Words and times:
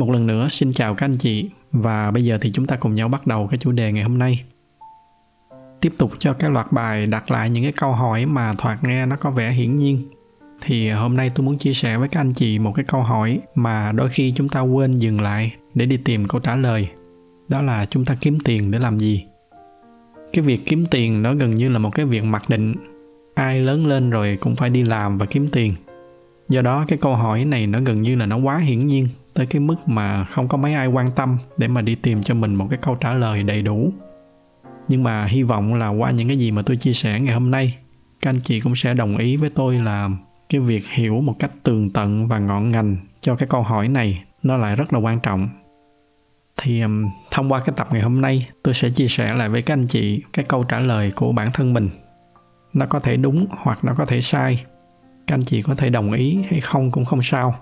Một 0.00 0.10
lần 0.10 0.26
nữa, 0.26 0.48
xin 0.50 0.72
chào 0.72 0.94
các 0.94 1.06
anh 1.06 1.16
chị. 1.16 1.50
Và 1.72 2.10
bây 2.10 2.24
giờ 2.24 2.38
thì 2.40 2.52
chúng 2.52 2.66
ta 2.66 2.76
cùng 2.76 2.94
nhau 2.94 3.08
bắt 3.08 3.26
đầu 3.26 3.46
cái 3.50 3.58
chủ 3.58 3.72
đề 3.72 3.92
ngày 3.92 4.02
hôm 4.02 4.18
nay. 4.18 4.44
Tiếp 5.80 5.92
tục 5.98 6.12
cho 6.18 6.32
cái 6.32 6.50
loạt 6.50 6.72
bài 6.72 7.06
đặt 7.06 7.30
lại 7.30 7.50
những 7.50 7.62
cái 7.62 7.72
câu 7.72 7.92
hỏi 7.92 8.26
mà 8.26 8.54
thoạt 8.58 8.84
nghe 8.84 9.06
nó 9.06 9.16
có 9.16 9.30
vẻ 9.30 9.50
hiển 9.50 9.76
nhiên. 9.76 10.02
Thì 10.60 10.90
hôm 10.90 11.16
nay 11.16 11.30
tôi 11.34 11.46
muốn 11.46 11.58
chia 11.58 11.72
sẻ 11.72 11.96
với 11.96 12.08
các 12.08 12.20
anh 12.20 12.32
chị 12.32 12.58
một 12.58 12.72
cái 12.74 12.84
câu 12.84 13.02
hỏi 13.02 13.40
mà 13.54 13.92
đôi 13.92 14.08
khi 14.08 14.32
chúng 14.36 14.48
ta 14.48 14.60
quên 14.60 14.98
dừng 14.98 15.20
lại 15.20 15.52
để 15.74 15.86
đi 15.86 15.96
tìm 15.96 16.28
câu 16.28 16.40
trả 16.40 16.56
lời. 16.56 16.88
Đó 17.48 17.62
là 17.62 17.86
chúng 17.86 18.04
ta 18.04 18.16
kiếm 18.20 18.38
tiền 18.44 18.70
để 18.70 18.78
làm 18.78 18.98
gì? 18.98 19.24
Cái 20.32 20.44
việc 20.44 20.60
kiếm 20.66 20.84
tiền 20.90 21.22
nó 21.22 21.34
gần 21.34 21.56
như 21.56 21.68
là 21.68 21.78
một 21.78 21.94
cái 21.94 22.06
việc 22.06 22.24
mặc 22.24 22.48
định. 22.48 22.74
Ai 23.34 23.60
lớn 23.60 23.86
lên 23.86 24.10
rồi 24.10 24.38
cũng 24.40 24.56
phải 24.56 24.70
đi 24.70 24.82
làm 24.82 25.18
và 25.18 25.26
kiếm 25.26 25.48
tiền. 25.52 25.74
Do 26.48 26.62
đó 26.62 26.84
cái 26.88 26.98
câu 26.98 27.16
hỏi 27.16 27.44
này 27.44 27.66
nó 27.66 27.80
gần 27.80 28.02
như 28.02 28.16
là 28.16 28.26
nó 28.26 28.36
quá 28.36 28.58
hiển 28.58 28.86
nhiên 28.86 29.08
tới 29.34 29.46
cái 29.46 29.60
mức 29.60 29.76
mà 29.86 30.24
không 30.24 30.48
có 30.48 30.58
mấy 30.58 30.74
ai 30.74 30.86
quan 30.86 31.10
tâm 31.16 31.38
để 31.56 31.68
mà 31.68 31.80
đi 31.80 31.94
tìm 31.94 32.22
cho 32.22 32.34
mình 32.34 32.54
một 32.54 32.66
cái 32.70 32.78
câu 32.82 32.94
trả 32.94 33.12
lời 33.12 33.42
đầy 33.42 33.62
đủ. 33.62 33.92
Nhưng 34.88 35.02
mà 35.02 35.24
hy 35.24 35.42
vọng 35.42 35.74
là 35.74 35.88
qua 35.88 36.10
những 36.10 36.28
cái 36.28 36.38
gì 36.38 36.50
mà 36.50 36.62
tôi 36.62 36.76
chia 36.76 36.92
sẻ 36.92 37.20
ngày 37.20 37.34
hôm 37.34 37.50
nay 37.50 37.78
các 38.22 38.30
anh 38.30 38.40
chị 38.40 38.60
cũng 38.60 38.74
sẽ 38.74 38.94
đồng 38.94 39.16
ý 39.16 39.36
với 39.36 39.50
tôi 39.50 39.74
là 39.74 40.08
cái 40.48 40.60
việc 40.60 40.88
hiểu 40.88 41.20
một 41.20 41.34
cách 41.38 41.50
tường 41.62 41.90
tận 41.90 42.28
và 42.28 42.38
ngọn 42.38 42.68
ngành 42.68 42.96
cho 43.20 43.36
cái 43.36 43.48
câu 43.48 43.62
hỏi 43.62 43.88
này 43.88 44.24
nó 44.42 44.56
lại 44.56 44.76
rất 44.76 44.92
là 44.92 44.98
quan 44.98 45.20
trọng. 45.20 45.48
Thì 46.56 46.80
um, 46.80 47.10
thông 47.30 47.52
qua 47.52 47.60
cái 47.60 47.74
tập 47.76 47.88
ngày 47.92 48.02
hôm 48.02 48.20
nay 48.20 48.48
tôi 48.62 48.74
sẽ 48.74 48.90
chia 48.90 49.06
sẻ 49.08 49.34
lại 49.34 49.48
với 49.48 49.62
các 49.62 49.74
anh 49.74 49.86
chị 49.86 50.22
cái 50.32 50.44
câu 50.48 50.64
trả 50.64 50.78
lời 50.78 51.10
của 51.16 51.32
bản 51.32 51.48
thân 51.54 51.72
mình. 51.72 51.88
Nó 52.72 52.86
có 52.86 53.00
thể 53.00 53.16
đúng 53.16 53.46
hoặc 53.50 53.84
nó 53.84 53.92
có 53.94 54.04
thể 54.04 54.20
sai 54.20 54.64
các 55.26 55.34
anh 55.34 55.44
chị 55.44 55.62
có 55.62 55.74
thể 55.74 55.90
đồng 55.90 56.12
ý 56.12 56.38
hay 56.50 56.60
không 56.60 56.90
cũng 56.90 57.04
không 57.04 57.22
sao 57.22 57.54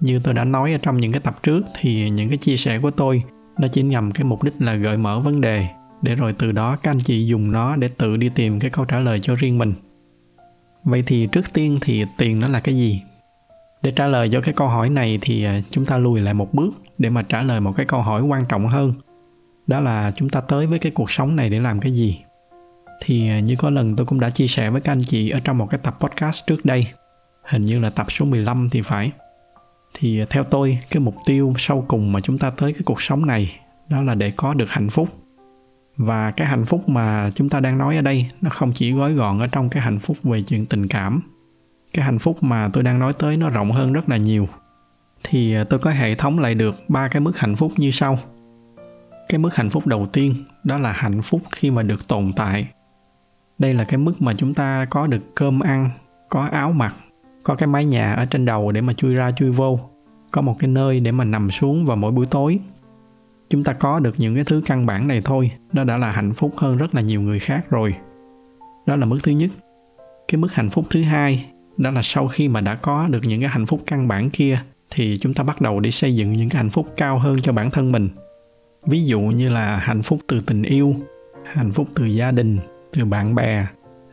như 0.00 0.20
tôi 0.24 0.34
đã 0.34 0.44
nói 0.44 0.72
ở 0.72 0.78
trong 0.82 0.96
những 0.96 1.12
cái 1.12 1.20
tập 1.20 1.42
trước 1.42 1.62
thì 1.80 2.10
những 2.10 2.28
cái 2.28 2.38
chia 2.38 2.56
sẻ 2.56 2.78
của 2.78 2.90
tôi 2.90 3.22
nó 3.58 3.68
chỉ 3.68 3.82
nhằm 3.82 4.12
cái 4.12 4.24
mục 4.24 4.42
đích 4.42 4.54
là 4.58 4.74
gợi 4.74 4.96
mở 4.96 5.20
vấn 5.20 5.40
đề. 5.40 5.66
Để 6.02 6.14
rồi 6.14 6.32
từ 6.38 6.52
đó 6.52 6.76
các 6.82 6.90
anh 6.90 7.00
chị 7.00 7.26
dùng 7.26 7.52
nó 7.52 7.76
để 7.76 7.88
tự 7.88 8.16
đi 8.16 8.28
tìm 8.28 8.60
cái 8.60 8.70
câu 8.70 8.84
trả 8.84 9.00
lời 9.00 9.20
cho 9.22 9.34
riêng 9.34 9.58
mình. 9.58 9.74
Vậy 10.84 11.02
thì 11.06 11.28
trước 11.32 11.52
tiên 11.52 11.78
thì 11.80 12.04
tiền 12.18 12.40
nó 12.40 12.48
là 12.48 12.60
cái 12.60 12.76
gì? 12.76 13.02
Để 13.82 13.90
trả 13.90 14.06
lời 14.06 14.28
cho 14.32 14.40
cái 14.40 14.54
câu 14.54 14.68
hỏi 14.68 14.90
này 14.90 15.18
thì 15.22 15.44
à, 15.44 15.60
chúng 15.70 15.86
ta 15.86 15.96
lùi 15.96 16.20
lại 16.20 16.34
một 16.34 16.54
bước 16.54 16.70
để 16.98 17.10
mà 17.10 17.22
trả 17.22 17.42
lời 17.42 17.60
một 17.60 17.72
cái 17.76 17.86
câu 17.86 18.02
hỏi 18.02 18.22
quan 18.22 18.44
trọng 18.48 18.66
hơn. 18.66 18.92
Đó 19.66 19.80
là 19.80 20.12
chúng 20.16 20.28
ta 20.28 20.40
tới 20.40 20.66
với 20.66 20.78
cái 20.78 20.92
cuộc 20.92 21.10
sống 21.10 21.36
này 21.36 21.50
để 21.50 21.60
làm 21.60 21.80
cái 21.80 21.92
gì? 21.92 22.18
Thì 23.04 23.28
à, 23.28 23.40
như 23.40 23.56
có 23.56 23.70
lần 23.70 23.96
tôi 23.96 24.06
cũng 24.06 24.20
đã 24.20 24.30
chia 24.30 24.46
sẻ 24.46 24.70
với 24.70 24.80
các 24.80 24.92
anh 24.92 25.02
chị 25.02 25.30
ở 25.30 25.40
trong 25.44 25.58
một 25.58 25.66
cái 25.70 25.80
tập 25.82 25.96
podcast 26.00 26.46
trước 26.46 26.64
đây. 26.64 26.86
Hình 27.44 27.62
như 27.62 27.78
là 27.78 27.90
tập 27.90 28.06
số 28.08 28.24
15 28.24 28.68
thì 28.72 28.82
phải 28.82 29.10
thì 29.98 30.18
ờ, 30.18 30.26
theo 30.30 30.44
tôi, 30.44 30.78
cái 30.90 31.00
mục 31.00 31.14
tiêu 31.26 31.54
sau 31.58 31.84
cùng 31.88 32.12
mà 32.12 32.20
chúng 32.20 32.38
ta 32.38 32.50
tới 32.50 32.72
cái 32.72 32.82
cuộc 32.84 33.02
sống 33.02 33.26
này, 33.26 33.60
đó 33.88 34.02
là 34.02 34.14
để 34.14 34.32
có 34.36 34.54
được 34.54 34.70
hạnh 34.70 34.88
phúc. 34.88 35.08
Và 35.96 36.30
cái 36.30 36.46
hạnh 36.46 36.64
phúc 36.64 36.88
mà 36.88 37.30
chúng 37.34 37.48
ta 37.48 37.60
đang 37.60 37.78
nói 37.78 37.96
ở 37.96 38.02
đây, 38.02 38.30
nó 38.40 38.50
không 38.50 38.72
chỉ 38.74 38.92
gói 38.92 39.14
gọn 39.14 39.38
ở 39.38 39.46
trong 39.46 39.68
cái 39.68 39.82
hạnh 39.82 39.98
phúc 39.98 40.16
về 40.22 40.42
chuyện 40.42 40.66
tình 40.66 40.88
cảm. 40.88 41.20
Cái 41.92 42.04
hạnh 42.04 42.18
phúc 42.18 42.42
mà 42.42 42.70
tôi 42.72 42.82
đang 42.82 42.98
nói 42.98 43.12
tới 43.12 43.36
nó 43.36 43.50
rộng 43.50 43.72
hơn 43.72 43.92
rất 43.92 44.08
là 44.08 44.16
nhiều. 44.16 44.48
Thì 45.24 45.54
ờ, 45.54 45.64
tôi 45.64 45.80
có 45.80 45.90
hệ 45.90 46.14
thống 46.14 46.38
lại 46.38 46.54
được 46.54 46.76
ba 46.88 47.08
cái 47.08 47.20
mức 47.20 47.38
hạnh 47.38 47.56
phúc 47.56 47.72
như 47.76 47.90
sau. 47.90 48.18
Cái 49.28 49.38
mức 49.38 49.54
hạnh 49.54 49.70
phúc 49.70 49.86
đầu 49.86 50.06
tiên, 50.06 50.34
đó 50.64 50.76
là 50.76 50.92
hạnh 50.92 51.22
phúc 51.22 51.40
khi 51.52 51.70
mà 51.70 51.82
được 51.82 52.08
tồn 52.08 52.32
tại. 52.36 52.68
Đây 53.58 53.74
là 53.74 53.84
cái 53.84 53.98
mức 53.98 54.22
mà 54.22 54.34
chúng 54.38 54.54
ta 54.54 54.86
có 54.90 55.06
được 55.06 55.34
cơm 55.34 55.60
ăn, 55.60 55.90
có 56.28 56.48
áo 56.52 56.72
mặc 56.72 56.94
có 57.46 57.54
cái 57.54 57.66
mái 57.66 57.84
nhà 57.84 58.14
ở 58.14 58.24
trên 58.24 58.44
đầu 58.44 58.72
để 58.72 58.80
mà 58.80 58.92
chui 58.92 59.14
ra 59.14 59.30
chui 59.30 59.50
vô. 59.50 59.80
Có 60.30 60.42
một 60.42 60.56
cái 60.58 60.68
nơi 60.68 61.00
để 61.00 61.12
mà 61.12 61.24
nằm 61.24 61.50
xuống 61.50 61.86
vào 61.86 61.96
mỗi 61.96 62.12
buổi 62.12 62.26
tối. 62.26 62.58
Chúng 63.50 63.64
ta 63.64 63.72
có 63.72 64.00
được 64.00 64.14
những 64.18 64.34
cái 64.34 64.44
thứ 64.44 64.62
căn 64.66 64.86
bản 64.86 65.08
này 65.08 65.22
thôi. 65.24 65.50
Nó 65.72 65.84
đã 65.84 65.96
là 65.96 66.10
hạnh 66.10 66.32
phúc 66.32 66.52
hơn 66.56 66.76
rất 66.76 66.94
là 66.94 67.00
nhiều 67.00 67.20
người 67.20 67.38
khác 67.38 67.70
rồi. 67.70 67.94
Đó 68.86 68.96
là 68.96 69.06
mức 69.06 69.18
thứ 69.22 69.32
nhất. 69.32 69.50
Cái 70.28 70.38
mức 70.38 70.52
hạnh 70.52 70.70
phúc 70.70 70.84
thứ 70.90 71.02
hai, 71.02 71.46
đó 71.76 71.90
là 71.90 72.00
sau 72.02 72.28
khi 72.28 72.48
mà 72.48 72.60
đã 72.60 72.74
có 72.74 73.08
được 73.08 73.20
những 73.22 73.40
cái 73.40 73.48
hạnh 73.48 73.66
phúc 73.66 73.80
căn 73.86 74.08
bản 74.08 74.30
kia, 74.30 74.58
thì 74.90 75.18
chúng 75.20 75.34
ta 75.34 75.44
bắt 75.44 75.60
đầu 75.60 75.80
đi 75.80 75.90
xây 75.90 76.16
dựng 76.16 76.32
những 76.32 76.48
cái 76.48 76.56
hạnh 76.56 76.70
phúc 76.70 76.86
cao 76.96 77.18
hơn 77.18 77.40
cho 77.42 77.52
bản 77.52 77.70
thân 77.70 77.92
mình. 77.92 78.08
Ví 78.86 79.04
dụ 79.04 79.20
như 79.20 79.48
là 79.48 79.76
hạnh 79.76 80.02
phúc 80.02 80.20
từ 80.26 80.40
tình 80.40 80.62
yêu, 80.62 80.94
hạnh 81.44 81.72
phúc 81.72 81.88
từ 81.94 82.04
gia 82.04 82.30
đình, 82.30 82.58
từ 82.92 83.04
bạn 83.04 83.34
bè, 83.34 83.66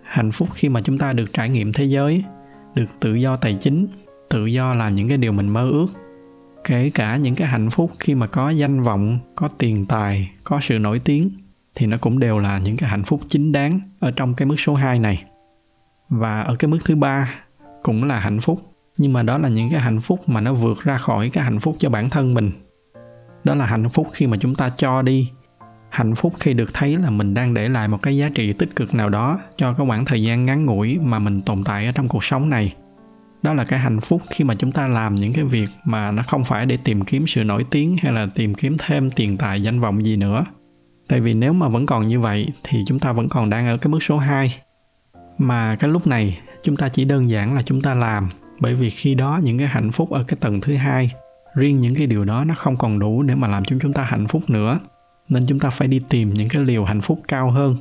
hạnh 0.04 0.32
phúc 0.32 0.50
khi 0.54 0.70
mà 0.70 0.82
chúng 0.82 0.98
ta 0.98 1.14
được 1.14 1.34
trải 1.34 1.50
nghiệm 1.50 1.74
thế 1.74 1.86
giới 1.86 2.24
được 2.76 2.86
tự 3.00 3.16
do 3.16 3.36
tài 3.36 3.58
chính, 3.62 3.88
tự 4.30 4.46
do 4.46 4.74
làm 4.74 4.96
những 4.96 5.08
cái 5.08 5.18
điều 5.18 5.32
mình 5.32 5.50
mơ 5.50 5.70
ước. 5.70 5.88
Kể 6.64 6.92
cả 6.94 7.18
những 7.18 7.36
cái 7.36 7.48
hạnh 7.48 7.70
phúc 7.70 7.92
khi 8.00 8.16
mà 8.16 8.28
có 8.28 8.50
danh 8.50 8.82
vọng, 8.82 9.20
có 9.36 9.48
tiền 9.58 9.86
tài, 9.86 10.32
có 10.44 10.60
sự 10.62 10.80
nổi 10.80 11.00
tiếng, 11.00 11.30
thì 11.76 11.88
nó 11.88 11.98
cũng 11.98 12.20
đều 12.20 12.40
là 12.40 12.58
những 12.58 12.78
cái 12.78 12.90
hạnh 12.90 13.04
phúc 13.04 13.22
chính 13.30 13.52
đáng 13.52 13.80
ở 14.00 14.12
trong 14.12 14.34
cái 14.34 14.46
mức 14.46 14.56
số 14.60 14.76
2 14.76 15.00
này. 15.00 15.24
Và 16.10 16.42
ở 16.42 16.56
cái 16.56 16.68
mức 16.70 16.80
thứ 16.86 16.96
ba 16.96 17.36
cũng 17.84 18.04
là 18.04 18.20
hạnh 18.20 18.40
phúc, 18.40 18.62
nhưng 18.98 19.14
mà 19.14 19.24
đó 19.24 19.38
là 19.38 19.50
những 19.50 19.70
cái 19.70 19.80
hạnh 19.80 20.02
phúc 20.02 20.30
mà 20.30 20.42
nó 20.42 20.54
vượt 20.54 20.84
ra 20.84 20.98
khỏi 20.98 21.30
cái 21.30 21.44
hạnh 21.44 21.60
phúc 21.60 21.76
cho 21.80 21.90
bản 21.90 22.10
thân 22.10 22.34
mình. 22.34 22.52
Đó 23.44 23.56
là 23.56 23.66
hạnh 23.66 23.90
phúc 23.90 24.08
khi 24.14 24.28
mà 24.28 24.38
chúng 24.40 24.56
ta 24.56 24.70
cho 24.78 25.02
đi 25.02 25.32
hạnh 25.94 26.16
phúc 26.16 26.34
khi 26.40 26.54
được 26.54 26.74
thấy 26.74 26.98
là 26.98 27.10
mình 27.10 27.34
đang 27.34 27.54
để 27.54 27.70
lại 27.70 27.88
một 27.88 28.02
cái 28.02 28.18
giá 28.18 28.30
trị 28.30 28.54
tích 28.54 28.76
cực 28.76 28.94
nào 28.94 29.10
đó 29.10 29.40
cho 29.56 29.74
cái 29.74 29.88
khoảng 29.88 30.06
thời 30.06 30.24
gian 30.24 30.46
ngắn 30.46 30.66
ngủi 30.66 31.00
mà 31.00 31.20
mình 31.20 31.42
tồn 31.42 31.64
tại 31.64 31.86
ở 31.86 31.92
trong 31.92 32.08
cuộc 32.08 32.24
sống 32.24 32.50
này. 32.50 32.74
Đó 33.42 33.54
là 33.54 33.66
cái 33.66 33.80
hạnh 33.80 34.00
phúc 34.00 34.22
khi 34.30 34.44
mà 34.44 34.56
chúng 34.56 34.72
ta 34.72 34.88
làm 34.88 35.16
những 35.16 35.34
cái 35.34 35.44
việc 35.44 35.68
mà 35.86 36.12
nó 36.12 36.24
không 36.24 36.44
phải 36.44 36.66
để 36.66 36.78
tìm 36.84 37.02
kiếm 37.02 37.28
sự 37.28 37.44
nổi 37.44 37.66
tiếng 37.72 37.98
hay 38.02 38.14
là 38.14 38.28
tìm 38.36 38.54
kiếm 38.54 38.76
thêm 38.80 39.12
tiền 39.12 39.38
tài, 39.38 39.64
danh 39.64 39.80
vọng 39.80 40.06
gì 40.06 40.18
nữa. 40.18 40.46
Tại 41.08 41.20
vì 41.20 41.34
nếu 41.34 41.54
mà 41.54 41.68
vẫn 41.68 41.86
còn 41.86 42.08
như 42.08 42.20
vậy 42.20 42.48
thì 42.64 42.84
chúng 42.88 43.00
ta 43.00 43.12
vẫn 43.12 43.30
còn 43.30 43.50
đang 43.50 43.68
ở 43.68 43.78
cái 43.78 43.90
mức 43.90 44.04
số 44.04 44.18
2 44.18 44.56
mà 45.38 45.76
cái 45.76 45.90
lúc 45.90 46.08
này, 46.08 46.40
chúng 46.64 46.76
ta 46.76 46.90
chỉ 46.90 47.06
đơn 47.06 47.30
giản 47.30 47.56
là 47.56 47.62
chúng 47.62 47.82
ta 47.82 47.94
làm, 47.94 48.30
bởi 48.60 48.76
vì 48.76 48.90
khi 48.90 49.16
đó 49.16 49.40
những 49.44 49.58
cái 49.58 49.68
hạnh 49.68 49.92
phúc 49.92 50.12
ở 50.12 50.24
cái 50.24 50.38
tầng 50.42 50.62
thứ 50.62 50.76
hai, 50.76 51.12
riêng 51.56 51.80
những 51.80 51.96
cái 51.96 52.08
điều 52.08 52.26
đó 52.26 52.44
nó 52.44 52.56
không 52.58 52.78
còn 52.78 53.00
đủ 53.00 53.24
để 53.24 53.36
mà 53.36 53.48
làm 53.48 53.66
cho 53.66 53.78
chúng 53.82 53.94
ta 53.94 54.04
hạnh 54.04 54.28
phúc 54.28 54.50
nữa 54.50 54.80
nên 55.30 55.46
chúng 55.48 55.60
ta 55.60 55.70
phải 55.70 55.88
đi 55.88 56.02
tìm 56.10 56.34
những 56.34 56.50
cái 56.50 56.64
liều 56.64 56.84
hạnh 56.84 57.02
phúc 57.02 57.22
cao 57.28 57.52
hơn. 57.52 57.76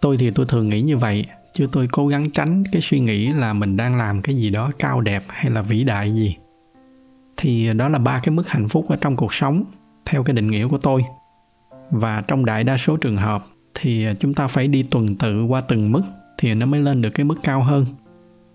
Tôi 0.00 0.16
thì 0.16 0.30
tôi 0.30 0.46
thường 0.46 0.68
nghĩ 0.68 0.82
như 0.82 0.96
vậy, 0.96 1.26
chứ 1.52 1.68
tôi 1.72 1.88
cố 1.92 2.06
gắng 2.06 2.30
tránh 2.30 2.64
cái 2.72 2.82
suy 2.82 3.00
nghĩ 3.00 3.32
là 3.32 3.52
mình 3.52 3.76
đang 3.76 3.96
làm 3.96 4.22
cái 4.22 4.36
gì 4.36 4.50
đó 4.50 4.70
cao 4.78 5.00
đẹp 5.00 5.24
hay 5.28 5.50
là 5.50 5.62
vĩ 5.62 5.84
đại 5.84 6.14
gì. 6.14 6.36
Thì 7.36 7.72
đó 7.72 7.88
là 7.88 7.98
ba 7.98 8.20
cái 8.22 8.34
mức 8.34 8.48
hạnh 8.48 8.68
phúc 8.68 8.86
ở 8.88 8.96
trong 9.00 9.16
cuộc 9.16 9.34
sống, 9.34 9.64
theo 10.04 10.22
cái 10.22 10.34
định 10.34 10.50
nghĩa 10.50 10.68
của 10.68 10.78
tôi. 10.78 11.04
Và 11.90 12.20
trong 12.20 12.44
đại 12.44 12.64
đa 12.64 12.76
số 12.76 12.96
trường 12.96 13.16
hợp 13.16 13.46
thì 13.74 14.06
chúng 14.20 14.34
ta 14.34 14.46
phải 14.46 14.68
đi 14.68 14.82
tuần 14.82 15.16
tự 15.16 15.44
qua 15.44 15.60
từng 15.60 15.92
mức 15.92 16.02
thì 16.38 16.54
nó 16.54 16.66
mới 16.66 16.80
lên 16.80 17.02
được 17.02 17.10
cái 17.10 17.24
mức 17.24 17.36
cao 17.42 17.62
hơn. 17.62 17.86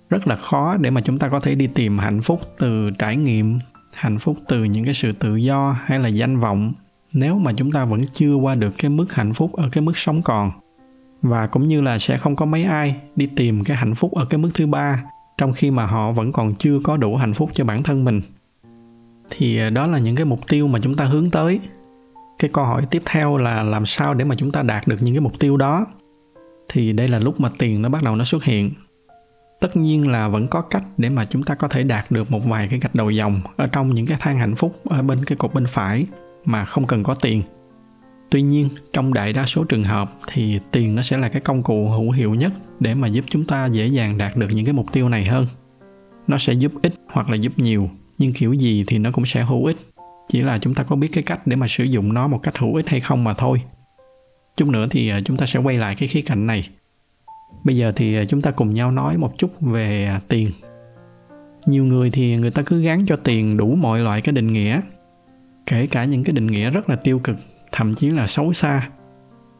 Rất 0.09 0.27
là 0.27 0.36
khó 0.36 0.77
để 0.77 0.89
mà 0.89 1.01
chúng 1.01 1.19
ta 1.19 1.30
có 1.30 1.39
thể 1.39 1.56
đi 1.56 1.68
tìm 1.68 1.98
hạnh 1.98 2.21
phúc 2.21 2.42
từ 2.59 2.89
trải 3.00 3.15
nghiệm, 3.15 3.59
hạnh 3.95 4.19
phúc 4.19 4.38
từ 4.48 4.63
những 4.63 4.86
cái 4.86 4.94
sự 4.94 5.12
tự 5.12 5.36
do 5.36 5.75
hay 5.86 6.00
là 6.00 6.07
danh 6.07 6.39
vọng 6.39 6.74
nếu 7.19 7.40
mà 7.40 7.54
chúng 7.54 7.72
ta 7.72 7.86
vẫn 7.86 8.02
chưa 8.14 8.36
qua 8.36 8.56
được 8.56 8.74
cái 8.78 8.90
mức 8.90 9.14
hạnh 9.14 9.34
phúc 9.34 9.54
ở 9.54 9.69
cái 9.72 9.81
mức 9.81 9.98
sống 9.98 10.22
còn, 10.22 10.52
và 11.22 11.48
cũng 11.48 11.68
như 11.68 11.81
là 11.81 12.00
sẽ 12.00 12.18
không 12.18 12.36
có 12.36 12.46
mấy 12.46 12.64
ai 12.64 12.96
đi 13.16 13.30
tìm 13.36 13.64
cái 13.64 13.78
hạnh 13.78 13.96
phúc 13.96 14.14
ở 14.16 14.25
cái 14.25 14.38
mức 14.38 14.50
thứ 14.54 14.68
ba, 14.68 15.04
trong 15.38 15.54
khi 15.54 15.72
mà 15.72 15.86
họ 15.86 16.12
vẫn 16.12 16.31
còn 16.31 16.56
chưa 16.56 16.80
có 16.84 16.98
đủ 16.98 17.16
hạnh 17.16 17.34
phúc 17.34 17.50
cho 17.54 17.66
bản 17.66 17.84
thân 17.84 18.06
mình, 18.06 18.22
thì 19.30 19.58
ờ, 19.58 19.69
đó 19.69 19.88
là 19.88 19.98
những 19.98 20.16
cái 20.16 20.25
mục 20.25 20.48
tiêu 20.48 20.68
mà 20.68 20.80
chúng 20.84 20.96
ta 20.96 21.06
hướng 21.06 21.30
tới. 21.30 21.60
Cái 22.40 22.52
câu 22.54 22.66
hỏi 22.66 22.81
tiếp 22.92 23.02
theo 23.06 23.38
là 23.38 23.64
làm 23.64 23.86
sao 23.86 24.14
để 24.14 24.25
mà 24.25 24.36
chúng 24.36 24.52
ta 24.52 24.64
đạt 24.64 24.88
được 24.88 24.98
những 25.02 25.14
cái 25.16 25.22
mục 25.22 25.40
tiêu 25.40 25.58
đó? 25.58 25.86
Thì 26.69 26.94
đây 26.94 27.08
là 27.08 27.19
lúc 27.19 27.40
mà 27.40 27.50
tiền 27.58 27.81
nó 27.81 27.90
bắt 27.90 28.04
đầu 28.04 28.16
nó 28.16 28.24
xuất 28.24 28.44
hiện. 28.44 28.72
Tất 29.62 29.78
nhiên 29.78 30.12
là 30.12 30.28
vẫn 30.28 30.48
có 30.48 30.62
cách 30.62 30.84
để 30.98 31.10
mà 31.10 31.25
chúng 31.25 31.44
ta 31.44 31.56
có 31.56 31.68
thể 31.68 31.84
đạt 31.84 32.12
được 32.12 32.31
một 32.31 32.46
vài 32.46 32.68
cái 32.68 32.80
gạch 32.80 32.96
đầu 32.96 33.10
dòng 33.10 33.42
ở 33.56 33.68
trong 33.68 33.94
những 33.94 34.06
cái 34.06 34.18
thang 34.22 34.40
hạnh 34.40 34.56
phúc 34.56 34.80
ở 34.86 35.02
bên 35.02 35.25
cái 35.25 35.38
cột 35.38 35.54
bên 35.54 35.66
phải 35.68 36.06
mà 36.47 36.65
không 36.65 36.88
cần 36.88 37.03
có 37.03 37.13
tiền. 37.13 37.41
Tuy 38.29 38.41
nhiên, 38.41 38.69
trong 38.94 39.13
đại 39.13 39.33
đa 39.33 39.45
số 39.45 39.63
trường 39.63 39.83
hợp 39.83 40.17
thì 40.27 40.59
tiền 40.71 40.95
nó 40.95 41.01
sẽ 41.01 41.17
là 41.17 41.29
cái 41.29 41.41
công 41.41 41.63
cụ 41.63 41.89
hữu 41.89 42.11
hiệu 42.11 42.33
nhất 42.33 42.53
để 42.79 42.94
mà 42.94 43.07
giúp 43.07 43.25
chúng 43.29 43.45
ta 43.45 43.65
dễ 43.65 43.88
dàng 43.88 44.17
đạt 44.17 44.35
được 44.35 44.47
những 44.51 44.65
cái 44.65 44.73
mục 44.73 44.91
tiêu 44.91 45.09
này 45.09 45.25
hơn. 45.25 45.45
Nó 46.27 46.38
sẽ 46.38 46.53
giúp 46.53 46.71
ích 46.81 46.94
hoặc 47.07 47.29
là 47.29 47.35
giúp 47.35 47.51
nhiều, 47.55 47.89
nhưng 48.17 48.33
kiểu 48.33 48.53
gì 48.53 48.83
thì 48.88 48.97
nó 48.97 49.11
cũng 49.11 49.25
sẽ 49.25 49.44
hữu 49.44 49.65
ích. 49.65 49.77
Chỉ 50.29 50.41
là 50.41 50.59
chúng 50.59 50.73
ta 50.73 50.83
có 50.83 50.95
biết 50.95 51.07
cái 51.13 51.23
cách 51.23 51.47
để 51.47 51.55
mà 51.55 51.67
sử 51.67 51.83
dụng 51.83 52.13
nó 52.13 52.27
một 52.27 52.39
cách 52.44 52.57
hữu 52.57 52.75
ích 52.75 52.89
hay 52.89 52.99
không 52.99 53.23
mà 53.23 53.33
thôi. 53.33 53.61
Chút 54.57 54.67
nữa 54.67 54.88
thì 54.89 55.09
à, 55.09 55.21
chúng 55.25 55.38
ta 55.38 55.45
sẽ 55.45 55.59
quay 55.59 55.77
lại 55.77 55.95
cái 55.95 56.07
khía 56.07 56.21
cạnh 56.21 56.47
này. 56.47 56.69
Bây 57.63 57.75
giờ 57.75 57.91
thì 57.95 58.15
à, 58.15 58.25
chúng 58.29 58.41
ta 58.41 58.51
cùng 58.51 58.73
nhau 58.73 58.91
nói 58.91 59.17
một 59.17 59.38
chút 59.38 59.61
về 59.61 60.05
à, 60.05 60.21
tiền. 60.27 60.51
Nhiều 61.65 61.85
người 61.85 62.09
thì 62.09 62.35
người 62.35 62.51
ta 62.51 62.63
cứ 62.65 62.81
gán 62.81 63.05
cho 63.05 63.15
tiền 63.15 63.57
đủ 63.57 63.75
mọi 63.75 63.99
loại 63.99 64.21
cái 64.21 64.33
định 64.33 64.53
nghĩa 64.53 64.81
kể 65.68 65.88
cả 65.88 66.06
những 66.06 66.24
cái 66.24 66.34
định 66.34 66.48
nghĩa 66.48 66.69
rất 66.69 66.90
là 66.90 66.96
tiêu 66.96 67.19
cực, 67.19 67.36
thậm 67.72 67.96
chí 67.96 68.10
là 68.10 68.28
xấu 68.28 68.54
xa. 68.54 68.90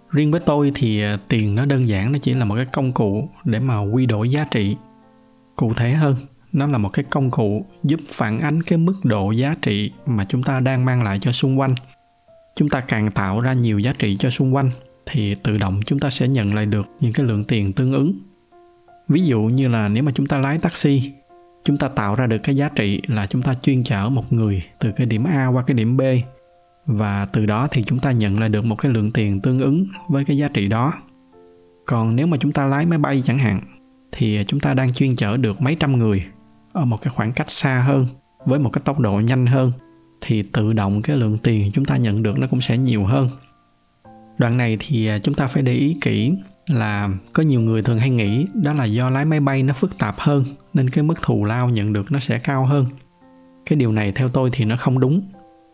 Riêng 0.10 0.32
với 0.32 0.40
tôi 0.46 0.72
thì 0.76 1.02
à, 1.02 1.18
tiền 1.28 1.56
nó 1.56 1.66
đơn 1.66 1.88
giản, 1.88 2.12
nó 2.12 2.20
chỉ 2.22 2.34
là 2.34 2.46
một 2.46 2.56
cái 2.56 2.66
công 2.66 2.92
cụ 2.92 3.30
để 3.44 3.60
mà 3.60 3.80
quy 3.80 4.06
đổi 4.06 4.32
giá 4.32 4.46
trị. 4.52 4.76
Cụ 5.56 5.74
thể 5.74 5.92
hơn, 5.92 6.16
nó 6.54 6.68
là 6.68 6.78
một 6.78 6.90
cái 6.90 7.06
công 7.10 7.32
cụ 7.32 7.66
giúp 7.84 8.00
phản 8.08 8.40
ánh 8.40 8.64
cái 8.64 8.78
mức 8.78 8.96
độ 9.04 9.32
giá 9.32 9.56
trị 9.62 9.92
mà 10.06 10.26
chúng 10.26 10.44
ta 10.44 10.60
đang 10.60 10.86
mang 10.86 11.04
lại 11.04 11.20
cho 11.22 11.32
xung 11.32 11.60
quanh. 11.60 11.76
Chúng 12.56 12.70
ta 12.70 12.82
càng 12.82 13.12
tạo 13.12 13.42
ra 13.42 13.54
nhiều 13.54 13.80
giá 13.80 13.94
trị 14.00 14.18
cho 14.20 14.30
xung 14.30 14.56
quanh, 14.56 14.70
thì 15.06 15.36
tự 15.36 15.58
động 15.58 15.82
chúng 15.86 16.00
ta 16.00 16.10
sẽ 16.10 16.28
nhận 16.28 16.54
lại 16.54 16.66
được 16.66 16.88
những 17.00 17.14
cái 17.14 17.26
lượng 17.26 17.44
tiền 17.44 17.74
tương 17.74 17.92
ứng. 17.92 18.14
Ví 19.08 19.26
dụ 19.26 19.42
như 19.42 19.68
là 19.68 19.88
nếu 19.88 20.04
mà 20.04 20.12
chúng 20.16 20.26
ta 20.26 20.38
lái 20.38 20.58
taxi 20.58 21.12
chúng 21.64 21.78
ta 21.78 21.88
tạo 21.88 22.16
ra 22.16 22.28
được 22.28 22.38
cái 22.44 22.56
giá 22.56 22.70
trị 22.70 23.02
là 23.08 23.26
chúng 23.26 23.42
ta 23.42 23.54
chuyên 23.54 23.84
chở 23.84 24.10
một 24.10 24.34
người 24.34 24.64
từ 24.80 24.92
cái 24.92 25.08
điểm 25.08 25.24
a 25.24 25.48
qua 25.48 25.64
cái 25.68 25.76
điểm 25.76 25.98
b. 25.98 26.02
Và 26.86 27.26
từ 27.26 27.46
đó 27.46 27.68
thì 27.72 27.84
chúng 27.84 28.00
ta 28.00 28.12
nhận 28.12 28.40
lại 28.40 28.50
được 28.50 28.66
một 28.66 28.76
cái 28.76 28.92
lượng 28.92 29.12
tiền 29.12 29.42
tương 29.42 29.60
ứng 29.60 29.86
với 30.10 30.26
cái 30.26 30.38
giá 30.38 30.48
trị 30.48 30.68
đó. 30.68 30.94
Còn 31.86 32.16
nếu 32.16 32.28
mà 32.28 32.38
chúng 32.38 32.52
ta 32.52 32.66
lái 32.66 32.86
máy 32.86 33.00
bay 33.00 33.22
chẳng 33.26 33.38
hạn, 33.38 33.62
thì 34.12 34.44
chúng 34.48 34.60
ta 34.60 34.74
đang 34.74 34.94
chuyên 34.94 35.16
chở 35.16 35.38
được 35.38 35.62
mấy 35.62 35.76
trăm 35.80 35.98
người 35.98 36.26
ở 36.74 36.86
một 36.86 37.02
cái 37.02 37.14
khoảng 37.16 37.34
cách 37.34 37.52
xa 37.52 37.84
hơn, 37.88 38.08
với 38.46 38.60
một 38.60 38.70
cái 38.70 38.82
tốc 38.86 39.00
độ 39.00 39.20
nhanh 39.20 39.46
hơn, 39.46 39.72
thì 40.22 40.44
tự 40.44 40.74
động 40.74 41.02
cái 41.02 41.18
lượng 41.18 41.38
tiền 41.44 41.72
chúng 41.74 41.86
ta 41.86 41.98
nhận 41.98 42.24
được 42.24 42.40
nó 42.40 42.48
cũng 42.48 42.62
sẽ 42.62 42.78
nhiều 42.78 43.06
hơn. 43.06 43.30
Đoạn 44.38 44.58
này 44.58 44.78
thì 44.80 45.08
à, 45.08 45.20
chúng 45.20 45.36
ta 45.36 45.48
phải 45.48 45.64
để 45.64 45.74
ý 45.74 45.98
kỹ 46.02 46.34
là 46.68 47.10
có 47.34 47.44
nhiều 47.44 47.62
người 47.62 47.82
thường 47.82 48.00
hay 48.00 48.10
nghĩ 48.10 48.48
đó 48.54 48.74
là 48.74 48.86
do 48.86 49.10
lái 49.10 49.26
máy 49.26 49.40
bay 49.40 49.64
nó 49.64 49.74
phức 49.74 49.98
tạp 49.98 50.16
hơn, 50.18 50.44
nên 50.74 50.90
cái 50.90 51.04
mức 51.04 51.22
thù 51.22 51.46
lao 51.46 51.70
nhận 51.70 51.94
được 51.94 52.12
nó 52.12 52.20
sẽ 52.20 52.40
cao 52.40 52.66
hơn. 52.66 52.86
Cái 53.66 53.78
điều 53.78 53.92
này 53.92 54.12
theo 54.12 54.30
tôi 54.30 54.50
thì 54.54 54.66
nó 54.66 54.76
không 54.76 55.00
đúng, 55.00 55.22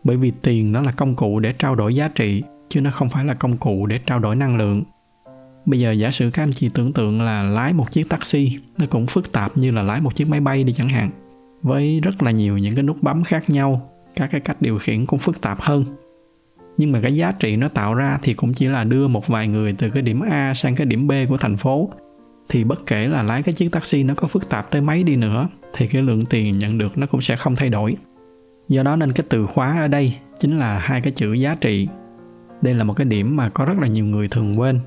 bởi 0.04 0.16
vì 0.16 0.32
tiền 0.42 0.72
nó 0.72 0.80
là 0.80 0.92
công 0.92 1.16
cụ 1.16 1.40
để 1.40 1.52
trao 1.52 1.74
đổi 1.74 1.94
giá 1.94 2.08
trị, 2.08 2.42
chứ 2.68 2.80
nó 2.80 2.90
không 2.90 3.10
phải 3.10 3.24
là 3.24 3.34
công 3.34 3.56
cụ 3.56 3.86
để 3.86 3.98
trao 4.06 4.18
đổi 4.18 4.36
năng 4.36 4.56
lượng. 4.56 4.82
Bây 5.66 5.80
giờ 5.80 5.92
giả 5.92 6.10
sử 6.10 6.30
các 6.30 6.42
anh 6.42 6.52
chị 6.52 6.70
tưởng 6.74 6.92
tượng 6.92 7.22
là 7.22 7.42
lái 7.42 7.72
một 7.72 7.92
chiếc 7.92 8.08
taxi, 8.08 8.58
nó 8.78 8.86
cũng 8.90 9.06
phức 9.06 9.32
tạp 9.32 9.56
như 9.56 9.70
là 9.70 9.82
lái 9.82 10.00
một 10.00 10.14
chiếc 10.14 10.28
máy 10.28 10.40
bay 10.40 10.64
đi 10.64 10.72
chẳng 10.72 10.88
hạn, 10.88 11.10
với 11.62 12.00
rất 12.00 12.22
là 12.22 12.30
nhiều 12.30 12.58
những 12.58 12.74
cái 12.74 12.82
nút 12.82 13.02
bấm 13.02 13.24
khác 13.24 13.50
nhau, 13.50 13.90
các 14.16 14.28
cái 14.32 14.40
cách 14.40 14.62
điều 14.62 14.78
khiển 14.78 15.06
cũng 15.06 15.18
phức 15.18 15.40
tạp 15.40 15.60
hơn 15.60 15.84
nhưng 16.76 16.92
mà 16.92 17.00
cái 17.02 17.16
giá 17.16 17.32
trị 17.32 17.56
nó 17.56 17.68
tạo 17.68 17.94
ra 17.94 18.18
thì 18.22 18.34
cũng 18.34 18.52
chỉ 18.52 18.66
là 18.66 18.84
đưa 18.84 19.08
một 19.08 19.26
vài 19.26 19.48
người 19.48 19.72
từ 19.72 19.90
cái 19.90 20.02
điểm 20.02 20.20
A 20.20 20.54
sang 20.54 20.74
cái 20.74 20.86
điểm 20.86 21.06
B 21.06 21.12
của 21.28 21.36
thành 21.36 21.56
phố. 21.56 21.90
Thì 22.48 22.64
bất 22.64 22.86
kể 22.86 23.08
là 23.08 23.22
lái 23.22 23.42
cái 23.42 23.52
chiếc 23.52 23.72
taxi 23.72 24.02
nó 24.02 24.14
có 24.14 24.28
phức 24.28 24.48
tạp 24.48 24.70
tới 24.70 24.82
mấy 24.82 25.02
đi 25.02 25.16
nữa, 25.16 25.48
thì 25.72 25.86
cái 25.86 26.02
lượng 26.02 26.26
tiền 26.26 26.58
nhận 26.58 26.78
được 26.78 26.98
nó 26.98 27.06
cũng 27.06 27.20
sẽ 27.20 27.36
không 27.36 27.56
thay 27.56 27.68
đổi. 27.68 27.96
Do 28.68 28.82
đó 28.82 28.96
nên 28.96 29.12
cái 29.12 29.26
từ 29.28 29.46
khóa 29.46 29.80
ở 29.80 29.88
đây 29.88 30.16
chính 30.38 30.58
là 30.58 30.78
hai 30.78 31.00
cái 31.00 31.12
chữ 31.12 31.32
giá 31.32 31.54
trị. 31.54 31.88
Đây 32.62 32.74
là 32.74 32.84
một 32.84 32.94
cái 32.94 33.04
điểm 33.04 33.36
mà 33.36 33.48
có 33.48 33.64
rất 33.64 33.78
là 33.80 33.86
nhiều 33.86 34.04
người 34.04 34.28
thường 34.28 34.60
quên. 34.60 34.80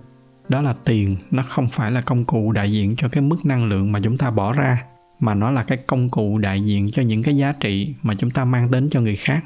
Đó 0.50 0.62
là 0.62 0.76
tiền, 0.86 1.18
nó 1.32 1.44
không 1.44 1.70
phải 1.70 1.92
là 1.92 2.02
công 2.02 2.26
cụ 2.26 2.52
đại 2.52 2.72
diện 2.72 2.96
cho 2.96 3.10
cái 3.10 3.22
mức 3.22 3.46
năng 3.46 3.66
lượng 3.66 3.92
mà 3.92 4.00
chúng 4.04 4.18
ta 4.18 4.32
bỏ 4.32 4.54
ra, 4.54 4.84
mà 5.20 5.34
nó 5.34 5.52
là 5.52 5.64
cái 5.64 5.78
công 5.88 6.10
cụ 6.10 6.38
đại 6.38 6.62
diện 6.62 6.92
cho 6.92 7.02
những 7.02 7.24
cái 7.24 7.38
giá 7.38 7.54
trị 7.60 7.94
mà 8.04 8.14
chúng 8.16 8.32
ta 8.32 8.46
mang 8.46 8.72
đến 8.72 8.90
cho 8.92 9.02
người 9.02 9.16
khác 9.16 9.44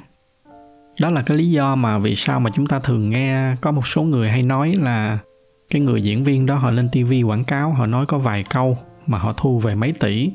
đó 1.00 1.10
là 1.10 1.22
cái 1.22 1.38
lý 1.38 1.52
do 1.52 1.76
mà 1.76 1.98
vì 1.98 2.16
sao 2.16 2.40
mà 2.40 2.50
chúng 2.54 2.68
ta 2.68 2.80
thường 2.80 3.10
nghe 3.10 3.56
có 3.62 3.72
một 3.72 3.88
số 3.88 4.04
người 4.04 4.30
hay 4.30 4.44
nói 4.44 4.76
là 4.82 5.20
cái 5.70 5.82
người 5.82 6.04
diễn 6.04 6.24
viên 6.24 6.46
đó 6.46 6.56
họ 6.56 6.72
lên 6.72 6.90
tivi 6.92 7.24
quảng 7.24 7.44
cáo, 7.44 7.72
họ 7.72 7.86
nói 7.86 8.06
có 8.06 8.18
vài 8.18 8.44
câu 8.44 8.78
mà 9.08 9.18
họ 9.18 9.34
thu 9.38 9.60
về 9.60 9.76
mấy 9.76 9.92
tỷ. 9.92 10.32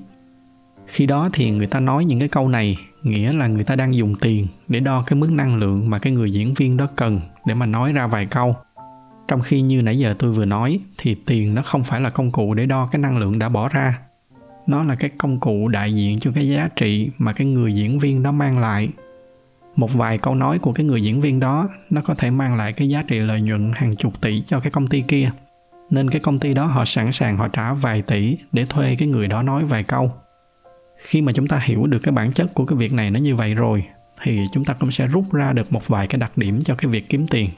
Khi 0.86 1.06
đó 1.06 1.30
thì 1.32 1.50
người 1.50 1.66
ta 1.66 1.80
nói 1.80 2.04
những 2.04 2.18
cái 2.18 2.28
câu 2.28 2.48
này 2.48 2.76
nghĩa 3.02 3.32
là 3.32 3.46
người 3.46 3.64
ta 3.64 3.76
đang 3.76 3.94
dùng 3.94 4.14
tiền 4.20 4.46
để 4.68 4.80
đo 4.80 5.04
cái 5.06 5.14
mức 5.16 5.30
năng 5.32 5.56
lượng 5.56 5.90
mà 5.90 5.98
cái 5.98 6.12
người 6.12 6.30
diễn 6.30 6.54
viên 6.54 6.76
đó 6.76 6.88
cần 6.96 7.20
để 7.46 7.54
mà 7.54 7.66
nói 7.66 7.92
ra 7.92 8.06
vài 8.06 8.26
câu. 8.26 8.56
Trong 9.28 9.40
khi 9.40 9.60
như 9.60 9.82
nãy 9.82 9.98
giờ 9.98 10.14
tôi 10.18 10.32
vừa 10.32 10.44
nói 10.44 10.80
thì 10.98 11.16
tiền 11.26 11.54
nó 11.54 11.62
không 11.62 11.84
phải 11.84 12.00
là 12.00 12.10
công 12.10 12.30
cụ 12.30 12.54
để 12.54 12.66
đo 12.66 12.88
cái 12.92 13.00
năng 13.00 13.18
lượng 13.18 13.38
đã 13.38 13.48
bỏ 13.48 13.68
ra. 13.68 13.98
Nó 14.66 14.84
là 14.84 14.94
cái 14.94 15.10
công 15.18 15.40
cụ 15.40 15.68
đại 15.68 15.94
diện 15.94 16.18
cho 16.18 16.30
cái 16.34 16.48
giá 16.48 16.68
trị 16.76 17.10
mà 17.18 17.32
cái 17.32 17.46
người 17.46 17.74
diễn 17.74 17.98
viên 17.98 18.22
đó 18.22 18.32
mang 18.32 18.58
lại 18.58 18.88
một 19.76 19.94
vài 19.94 20.18
câu 20.18 20.34
nói 20.34 20.58
của 20.58 20.72
cái 20.72 20.86
người 20.86 21.02
diễn 21.02 21.20
viên 21.20 21.40
đó, 21.40 21.68
nó 21.90 22.00
có 22.00 22.14
thể 22.14 22.30
mang 22.30 22.56
lại 22.56 22.72
cái 22.72 22.88
giá 22.88 23.02
trị 23.02 23.18
lợi 23.18 23.40
nhuận 23.40 23.72
hàng 23.74 23.96
chục 23.96 24.20
tỷ 24.20 24.42
cho 24.46 24.60
cái 24.60 24.70
công 24.70 24.88
ty 24.88 25.00
kia. 25.08 25.30
Nên 25.90 26.10
cái 26.10 26.20
công 26.20 26.38
ty 26.38 26.54
đó 26.54 26.66
họ 26.66 26.84
sẵn 26.84 27.12
sàng 27.12 27.36
họ 27.36 27.48
trả 27.48 27.72
vài 27.72 28.02
tỷ 28.02 28.36
để 28.52 28.66
thuê 28.68 28.96
cái 28.98 29.08
người 29.08 29.28
đó 29.28 29.42
nói 29.42 29.64
vài 29.64 29.82
câu. 29.82 30.12
Khi 30.98 31.22
mà 31.22 31.32
chúng 31.32 31.48
ta 31.48 31.60
hiểu 31.64 31.86
được 31.86 31.98
cái 31.98 32.12
bản 32.12 32.32
chất 32.32 32.54
của 32.54 32.64
cái 32.64 32.76
việc 32.76 32.92
này 32.92 33.10
nó 33.10 33.20
như 33.20 33.36
vậy 33.36 33.54
rồi, 33.54 33.84
thì 34.22 34.38
chúng 34.52 34.64
ta 34.64 34.74
cũng 34.74 34.90
sẽ 34.90 35.06
rút 35.06 35.32
ra 35.32 35.52
được 35.52 35.72
một 35.72 35.88
vài 35.88 36.06
cái 36.06 36.18
đặc 36.18 36.38
điểm 36.38 36.62
cho 36.64 36.74
cái 36.74 36.90
việc 36.90 37.08
kiếm 37.08 37.26
tiền. 37.26 37.50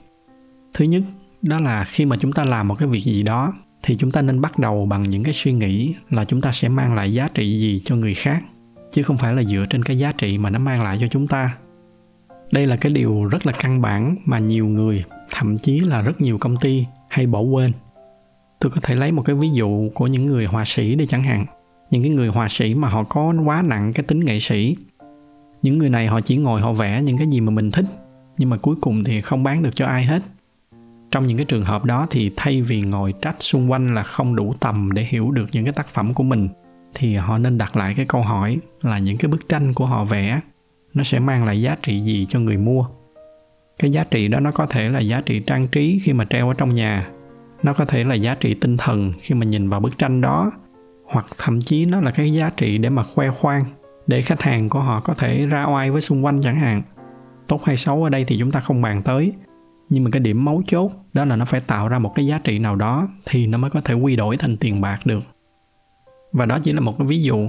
Thứ 0.74 0.84
nhất, 0.84 1.02
đó 1.42 1.60
là 1.60 1.84
khi 1.84 2.06
mà 2.06 2.16
chúng 2.16 2.32
ta 2.32 2.44
làm 2.44 2.68
một 2.68 2.74
cái 2.74 2.88
việc 2.88 3.00
gì 3.00 3.22
đó, 3.22 3.52
thì 3.82 3.96
chúng 3.96 4.10
ta 4.10 4.22
nên 4.22 4.40
bắt 4.40 4.58
đầu 4.58 4.86
bằng 4.86 5.02
những 5.02 5.24
cái 5.24 5.34
suy 5.34 5.52
nghĩ 5.52 5.94
là 6.10 6.24
chúng 6.24 6.40
ta 6.40 6.52
sẽ 6.52 6.68
mang 6.68 6.94
lại 6.94 7.12
giá 7.12 7.28
trị 7.34 7.58
gì 7.60 7.82
cho 7.84 7.96
người 7.96 8.14
khác, 8.14 8.42
chứ 8.92 9.02
không 9.02 9.18
phải 9.18 9.34
là 9.34 9.42
dựa 9.42 9.66
trên 9.70 9.82
cái 9.82 9.98
giá 9.98 10.12
trị 10.12 10.38
mà 10.38 10.50
nó 10.50 10.58
mang 10.58 10.82
lại 10.82 10.98
cho 11.00 11.06
chúng 11.10 11.26
ta 11.26 11.56
đây 12.52 12.66
là 12.66 12.76
cái 12.76 12.92
điều 12.92 13.24
rất 13.24 13.46
là 13.46 13.52
căn 13.52 13.82
bản 13.82 14.16
mà 14.24 14.38
nhiều 14.38 14.66
người, 14.66 15.04
thậm 15.30 15.58
chí 15.58 15.80
là 15.80 16.00
rất 16.00 16.20
nhiều 16.20 16.38
công 16.38 16.56
ty 16.56 16.84
hay 17.08 17.26
bỏ 17.26 17.40
quên. 17.40 17.72
Tôi 18.60 18.70
có 18.70 18.80
thể 18.82 18.96
lấy 18.96 19.12
một 19.12 19.22
cái 19.22 19.36
ví 19.36 19.50
dụ 19.50 19.90
của 19.94 20.06
những 20.06 20.26
người 20.26 20.46
họa 20.46 20.64
sĩ 20.66 20.94
đi 20.94 21.06
chẳng 21.06 21.22
hạn. 21.22 21.46
Những 21.90 22.02
cái 22.02 22.10
người 22.10 22.28
họa 22.28 22.48
sĩ 22.48 22.74
mà 22.74 22.88
họ 22.88 23.04
có 23.04 23.34
quá 23.44 23.62
nặng 23.62 23.92
cái 23.92 24.02
tính 24.02 24.24
nghệ 24.24 24.40
sĩ. 24.40 24.76
Những 25.62 25.78
người 25.78 25.90
này 25.90 26.06
họ 26.06 26.20
chỉ 26.20 26.36
ngồi 26.36 26.60
họ 26.60 26.72
vẽ 26.72 27.02
những 27.02 27.18
cái 27.18 27.26
gì 27.26 27.40
mà 27.40 27.50
mình 27.50 27.70
thích, 27.70 27.84
nhưng 28.38 28.50
mà 28.50 28.56
cuối 28.56 28.76
cùng 28.80 29.04
thì 29.04 29.20
không 29.20 29.42
bán 29.42 29.62
được 29.62 29.76
cho 29.76 29.86
ai 29.86 30.04
hết. 30.04 30.22
Trong 31.10 31.26
những 31.26 31.36
cái 31.36 31.46
trường 31.46 31.64
hợp 31.64 31.84
đó 31.84 32.06
thì 32.10 32.32
thay 32.36 32.62
vì 32.62 32.80
ngồi 32.80 33.14
trách 33.22 33.36
xung 33.40 33.70
quanh 33.70 33.94
là 33.94 34.02
không 34.02 34.36
đủ 34.36 34.54
tầm 34.60 34.92
để 34.92 35.06
hiểu 35.08 35.30
được 35.30 35.46
những 35.52 35.64
cái 35.64 35.72
tác 35.72 35.88
phẩm 35.88 36.14
của 36.14 36.22
mình, 36.22 36.48
thì 36.94 37.16
họ 37.16 37.38
nên 37.38 37.58
đặt 37.58 37.76
lại 37.76 37.94
cái 37.96 38.06
câu 38.06 38.22
hỏi 38.22 38.58
là 38.82 38.98
những 38.98 39.18
cái 39.18 39.28
bức 39.28 39.48
tranh 39.48 39.74
của 39.74 39.86
họ 39.86 40.04
vẽ 40.04 40.40
nó 40.94 41.02
sẽ 41.02 41.18
mang 41.18 41.44
lại 41.44 41.62
giá 41.62 41.76
trị 41.82 42.00
gì 42.00 42.26
cho 42.28 42.40
người 42.40 42.56
mua. 42.56 42.86
Cái 43.78 43.90
giá 43.90 44.04
trị 44.04 44.28
đó 44.28 44.40
nó 44.40 44.50
có 44.50 44.66
thể 44.66 44.88
là 44.88 45.00
giá 45.00 45.20
trị 45.20 45.40
trang 45.40 45.68
trí 45.68 46.00
khi 46.02 46.12
mà 46.12 46.24
treo 46.24 46.48
ở 46.48 46.54
trong 46.54 46.74
nhà. 46.74 47.10
Nó 47.62 47.72
có 47.72 47.84
thể 47.84 48.04
là 48.04 48.14
giá 48.14 48.34
trị 48.34 48.54
tinh 48.54 48.76
thần 48.76 49.12
khi 49.20 49.34
mà 49.34 49.46
nhìn 49.46 49.68
vào 49.68 49.80
bức 49.80 49.98
tranh 49.98 50.20
đó. 50.20 50.50
Hoặc 51.04 51.26
thậm 51.38 51.62
chí 51.62 51.84
nó 51.84 52.00
là 52.00 52.10
cái 52.10 52.32
giá 52.32 52.50
trị 52.56 52.78
để 52.78 52.90
mà 52.90 53.02
khoe 53.02 53.30
khoang, 53.30 53.64
để 54.06 54.22
khách 54.22 54.42
hàng 54.42 54.68
của 54.68 54.80
họ 54.80 55.00
có 55.00 55.14
thể 55.14 55.46
ra 55.46 55.64
oai 55.64 55.90
với 55.90 56.00
xung 56.00 56.24
quanh 56.24 56.40
chẳng 56.42 56.60
hạn. 56.60 56.82
Tốt 57.48 57.64
hay 57.64 57.76
xấu 57.76 58.04
ở 58.04 58.10
đây 58.10 58.24
thì 58.28 58.36
chúng 58.38 58.50
ta 58.50 58.60
không 58.60 58.82
bàn 58.82 59.02
tới. 59.02 59.32
Nhưng 59.88 60.04
mà 60.04 60.10
cái 60.10 60.20
điểm 60.20 60.44
mấu 60.44 60.62
chốt 60.66 60.92
đó 61.12 61.24
là 61.24 61.36
nó 61.36 61.44
phải 61.44 61.60
tạo 61.60 61.88
ra 61.88 61.98
một 61.98 62.12
cái 62.14 62.26
giá 62.26 62.40
trị 62.44 62.58
nào 62.58 62.76
đó 62.76 63.08
thì 63.26 63.46
nó 63.46 63.58
mới 63.58 63.70
có 63.70 63.80
thể 63.80 63.94
quy 63.94 64.16
đổi 64.16 64.36
thành 64.36 64.56
tiền 64.56 64.80
bạc 64.80 65.00
được. 65.04 65.20
Và 66.32 66.46
đó 66.46 66.58
chỉ 66.62 66.72
là 66.72 66.80
một 66.80 66.98
cái 66.98 67.06
ví 67.06 67.22
dụ 67.22 67.48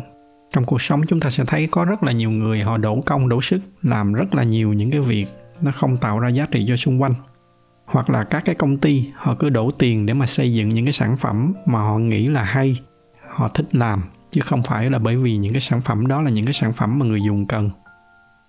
trong 0.54 0.66
cuộc 0.66 0.82
sống 0.82 1.02
chúng 1.08 1.20
ta 1.20 1.30
sẽ 1.30 1.44
thấy 1.48 1.68
có 1.72 1.86
rất 1.86 2.04
là 2.04 2.12
nhiều 2.12 2.32
người 2.32 2.62
họ 2.62 2.78
đổ 2.78 3.02
công, 3.06 3.30
đổ 3.30 3.42
sức, 3.42 3.60
làm 3.82 4.14
rất 4.14 4.36
là 4.36 4.44
nhiều 4.44 4.74
những 4.74 4.92
cái 4.92 5.02
việc 5.02 5.26
nó 5.62 5.72
không 5.72 5.98
tạo 5.98 6.20
ra 6.20 6.30
giá 6.30 6.46
trị 6.52 6.66
cho 6.68 6.76
xung 6.76 7.02
quanh. 7.02 7.14
Hoặc 7.86 8.10
là 8.10 8.24
các 8.24 8.46
cái 8.46 8.56
công 8.56 8.78
ty, 8.78 9.10
họ 9.16 9.36
cứ 9.40 9.50
đổ 9.50 9.72
tiền 9.72 10.06
để 10.06 10.14
mà 10.14 10.26
xây 10.26 10.54
dựng 10.54 10.70
những 10.70 10.86
cái 10.86 10.94
sản 10.94 11.18
phẩm 11.18 11.54
mà 11.66 11.80
họ 11.80 11.98
nghĩ 11.98 12.28
là 12.28 12.44
hay, 12.44 12.80
họ 13.30 13.48
thích 13.48 13.76
làm, 13.76 14.02
chứ 14.32 14.42
không 14.42 14.64
phải 14.64 14.90
là 14.90 15.00
bởi 15.00 15.18
vì 15.18 15.38
những 15.38 15.54
cái 15.54 15.62
sản 15.62 15.82
phẩm 15.82 16.08
đó 16.08 16.22
là 16.22 16.30
những 16.30 16.46
cái 16.46 16.54
sản 16.54 16.74
phẩm 16.74 17.00
mà 17.00 17.06
người 17.06 17.22
dùng 17.22 17.46
cần. 17.46 17.70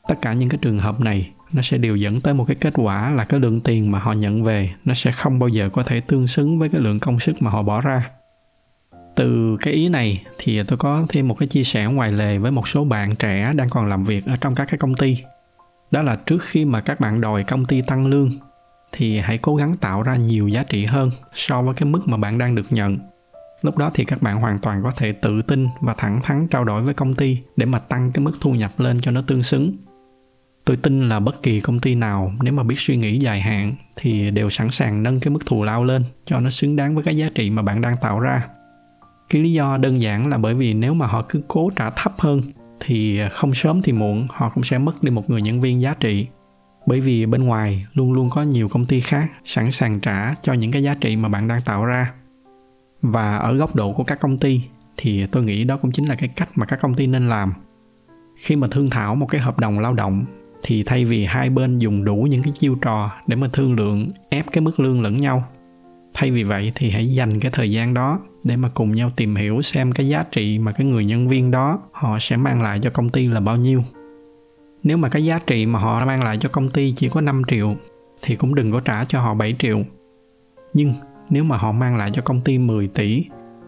Tất 0.08 0.14
cả 0.22 0.32
những 0.32 0.48
cái 0.48 0.58
trường 0.62 0.78
hợp 0.78 1.00
này, 1.00 1.30
nó 1.52 1.62
sẽ 1.62 1.78
đều 1.78 1.96
dẫn 1.96 2.20
tới 2.20 2.34
một 2.34 2.44
cái 2.44 2.56
kết 2.60 2.72
quả 2.76 3.10
là 3.10 3.24
cái 3.24 3.40
lượng 3.40 3.60
tiền 3.60 3.90
mà 3.90 3.98
họ 3.98 4.12
nhận 4.12 4.42
về, 4.42 4.70
nó 4.84 4.94
sẽ 4.94 5.12
không 5.12 5.38
bao 5.38 5.48
giờ 5.48 5.70
có 5.72 5.82
thể 5.82 6.00
tương 6.00 6.26
xứng 6.26 6.58
với 6.58 6.68
cái 6.68 6.80
lượng 6.80 7.00
công 7.00 7.20
sức 7.20 7.42
mà 7.42 7.50
họ 7.50 7.62
bỏ 7.62 7.80
ra 7.80 8.10
từ 9.20 9.56
cái 9.60 9.74
ý 9.74 9.88
này 9.88 10.22
thì 10.38 10.62
tôi 10.62 10.78
có 10.78 11.06
thêm 11.08 11.28
một 11.28 11.34
cái 11.38 11.48
chia 11.48 11.64
sẻ 11.64 11.84
ngoài 11.84 12.12
lề 12.12 12.38
với 12.38 12.50
một 12.50 12.68
số 12.68 12.84
bạn 12.84 13.16
trẻ 13.16 13.52
đang 13.56 13.70
còn 13.70 13.88
làm 13.88 14.04
việc 14.04 14.26
ở 14.26 14.36
trong 14.40 14.54
các 14.54 14.64
cái 14.64 14.78
công 14.78 14.94
ty. 14.94 15.18
Đó 15.90 16.02
là 16.02 16.16
trước 16.16 16.38
khi 16.42 16.64
mà 16.64 16.80
các 16.80 17.00
bạn 17.00 17.20
đòi 17.20 17.44
công 17.44 17.64
ty 17.64 17.82
tăng 17.82 18.06
lương, 18.06 18.30
thì 18.92 19.18
hãy 19.18 19.38
cố 19.38 19.56
gắng 19.56 19.76
tạo 19.76 20.02
ra 20.02 20.16
nhiều 20.16 20.48
giá 20.48 20.62
trị 20.62 20.84
hơn 20.84 21.10
so 21.34 21.62
với 21.62 21.74
cái 21.74 21.88
mức 21.88 22.00
mà 22.06 22.16
bạn 22.16 22.38
đang 22.38 22.54
được 22.54 22.66
nhận. 22.70 22.98
Lúc 23.62 23.76
đó 23.76 23.90
thì 23.94 24.04
các 24.04 24.22
bạn 24.22 24.36
hoàn 24.36 24.58
toàn 24.58 24.82
có 24.82 24.92
thể 24.96 25.12
tự 25.12 25.42
tin 25.42 25.68
và 25.80 25.94
thẳng 25.98 26.20
thắn 26.22 26.48
trao 26.48 26.64
đổi 26.64 26.82
với 26.82 26.94
công 26.94 27.14
ty 27.14 27.38
để 27.56 27.66
mà 27.66 27.78
tăng 27.78 28.12
cái 28.12 28.24
mức 28.24 28.32
thu 28.40 28.52
nhập 28.52 28.80
lên 28.80 29.00
cho 29.00 29.10
nó 29.10 29.22
tương 29.26 29.42
xứng. 29.42 29.76
Tôi 30.64 30.76
tin 30.76 31.08
là 31.08 31.20
bất 31.20 31.42
kỳ 31.42 31.60
công 31.60 31.80
ty 31.80 31.94
nào 31.94 32.32
nếu 32.42 32.52
mà 32.52 32.62
biết 32.62 32.76
suy 32.78 32.96
nghĩ 32.96 33.18
dài 33.18 33.40
hạn 33.40 33.74
thì 33.96 34.30
đều 34.30 34.50
sẵn 34.50 34.70
sàng 34.70 35.02
nâng 35.02 35.20
cái 35.20 35.30
mức 35.30 35.46
thù 35.46 35.62
lao 35.62 35.84
lên 35.84 36.04
cho 36.24 36.40
nó 36.40 36.50
xứng 36.50 36.76
đáng 36.76 36.94
với 36.94 37.04
cái 37.04 37.16
giá 37.16 37.28
trị 37.34 37.50
mà 37.50 37.62
bạn 37.62 37.80
đang 37.80 37.96
tạo 38.00 38.20
ra 38.20 38.48
cái 39.30 39.42
lý 39.42 39.52
do 39.52 39.76
đơn 39.76 40.02
giản 40.02 40.28
là 40.28 40.38
bởi 40.38 40.54
vì 40.54 40.74
nếu 40.74 40.94
mà 40.94 41.06
họ 41.06 41.22
cứ 41.28 41.42
cố 41.48 41.70
trả 41.76 41.90
thấp 41.90 42.12
hơn 42.18 42.42
thì 42.80 43.20
không 43.32 43.54
sớm 43.54 43.82
thì 43.82 43.92
muộn 43.92 44.26
họ 44.30 44.50
cũng 44.54 44.64
sẽ 44.64 44.78
mất 44.78 45.02
đi 45.02 45.10
một 45.10 45.30
người 45.30 45.42
nhân 45.42 45.60
viên 45.60 45.80
giá 45.80 45.94
trị. 46.00 46.26
Bởi 46.86 47.00
vì 47.00 47.26
bên 47.26 47.44
ngoài 47.44 47.86
luôn 47.92 48.12
luôn 48.12 48.30
có 48.30 48.42
nhiều 48.42 48.68
công 48.68 48.86
ty 48.86 49.00
khác 49.00 49.30
sẵn 49.44 49.70
sàng 49.70 50.00
trả 50.00 50.34
cho 50.42 50.52
những 50.52 50.72
cái 50.72 50.82
giá 50.82 50.94
trị 50.94 51.16
mà 51.16 51.28
bạn 51.28 51.48
đang 51.48 51.60
tạo 51.64 51.84
ra. 51.84 52.12
Và 53.02 53.36
ở 53.36 53.54
góc 53.54 53.74
độ 53.74 53.92
của 53.92 54.04
các 54.04 54.20
công 54.20 54.38
ty 54.38 54.62
thì 54.96 55.26
tôi 55.26 55.42
nghĩ 55.44 55.64
đó 55.64 55.76
cũng 55.76 55.92
chính 55.92 56.06
là 56.06 56.14
cái 56.14 56.28
cách 56.28 56.48
mà 56.56 56.66
các 56.66 56.80
công 56.80 56.94
ty 56.94 57.06
nên 57.06 57.28
làm. 57.28 57.52
Khi 58.36 58.56
mà 58.56 58.68
thương 58.70 58.90
thảo 58.90 59.14
một 59.14 59.26
cái 59.26 59.40
hợp 59.40 59.58
đồng 59.58 59.78
lao 59.78 59.94
động 59.94 60.24
thì 60.62 60.82
thay 60.82 61.04
vì 61.04 61.24
hai 61.24 61.50
bên 61.50 61.78
dùng 61.78 62.04
đủ 62.04 62.26
những 62.30 62.42
cái 62.42 62.52
chiêu 62.58 62.74
trò 62.82 63.10
để 63.26 63.36
mà 63.36 63.48
thương 63.52 63.74
lượng, 63.74 64.08
ép 64.28 64.52
cái 64.52 64.62
mức 64.62 64.80
lương 64.80 65.02
lẫn 65.02 65.20
nhau 65.20 65.44
thay 66.14 66.30
vì 66.30 66.42
vậy 66.42 66.72
thì 66.74 66.90
hãy 66.90 67.14
dành 67.14 67.40
cái 67.40 67.50
thời 67.50 67.70
gian 67.70 67.94
đó 67.94 68.18
để 68.44 68.56
mà 68.56 68.68
cùng 68.74 68.94
nhau 68.94 69.10
tìm 69.16 69.36
hiểu 69.36 69.62
xem 69.62 69.92
cái 69.92 70.08
giá 70.08 70.24
trị 70.32 70.58
mà 70.58 70.72
cái 70.72 70.86
người 70.86 71.04
nhân 71.04 71.28
viên 71.28 71.50
đó 71.50 71.82
họ 71.92 72.18
sẽ 72.20 72.36
mang 72.36 72.62
lại 72.62 72.78
cho 72.82 72.90
công 72.90 73.10
ty 73.10 73.28
là 73.28 73.40
bao 73.40 73.56
nhiêu 73.56 73.82
nếu 74.82 74.96
mà 74.96 75.08
cái 75.08 75.24
giá 75.24 75.38
trị 75.38 75.66
mà 75.66 75.78
họ 75.78 76.04
mang 76.04 76.22
lại 76.22 76.38
cho 76.40 76.48
công 76.48 76.70
ty 76.70 76.92
chỉ 76.96 77.08
có 77.08 77.20
5 77.20 77.42
triệu 77.48 77.76
thì 78.22 78.36
cũng 78.36 78.54
đừng 78.54 78.72
có 78.72 78.80
trả 78.80 79.04
cho 79.04 79.20
họ 79.20 79.34
7 79.34 79.56
triệu. 79.58 79.82
Nhưng 80.74 80.94
nếu 81.30 81.44
mà 81.44 81.56
họ 81.56 81.72
mang 81.72 81.96
lại 81.96 82.10
cho 82.14 82.22
công 82.22 82.40
ty 82.40 82.58
10 82.58 82.88
tỷ 82.88 83.24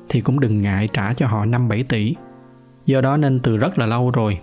thì 0.09 0.21
cũng 0.21 0.41
đừng 0.41 0.61
ngại 0.61 0.89
trả 0.93 1.15
cho 1.15 1.27
họ 1.27 1.45
5-7 1.47 1.85
tỷ. 1.89 2.15
Do 2.87 3.01
đó 3.01 3.17
nên 3.17 3.41
từ 3.41 3.57
rất 3.57 3.79
là 3.79 3.87
lâu 3.87 4.11
rồi, 4.11 4.39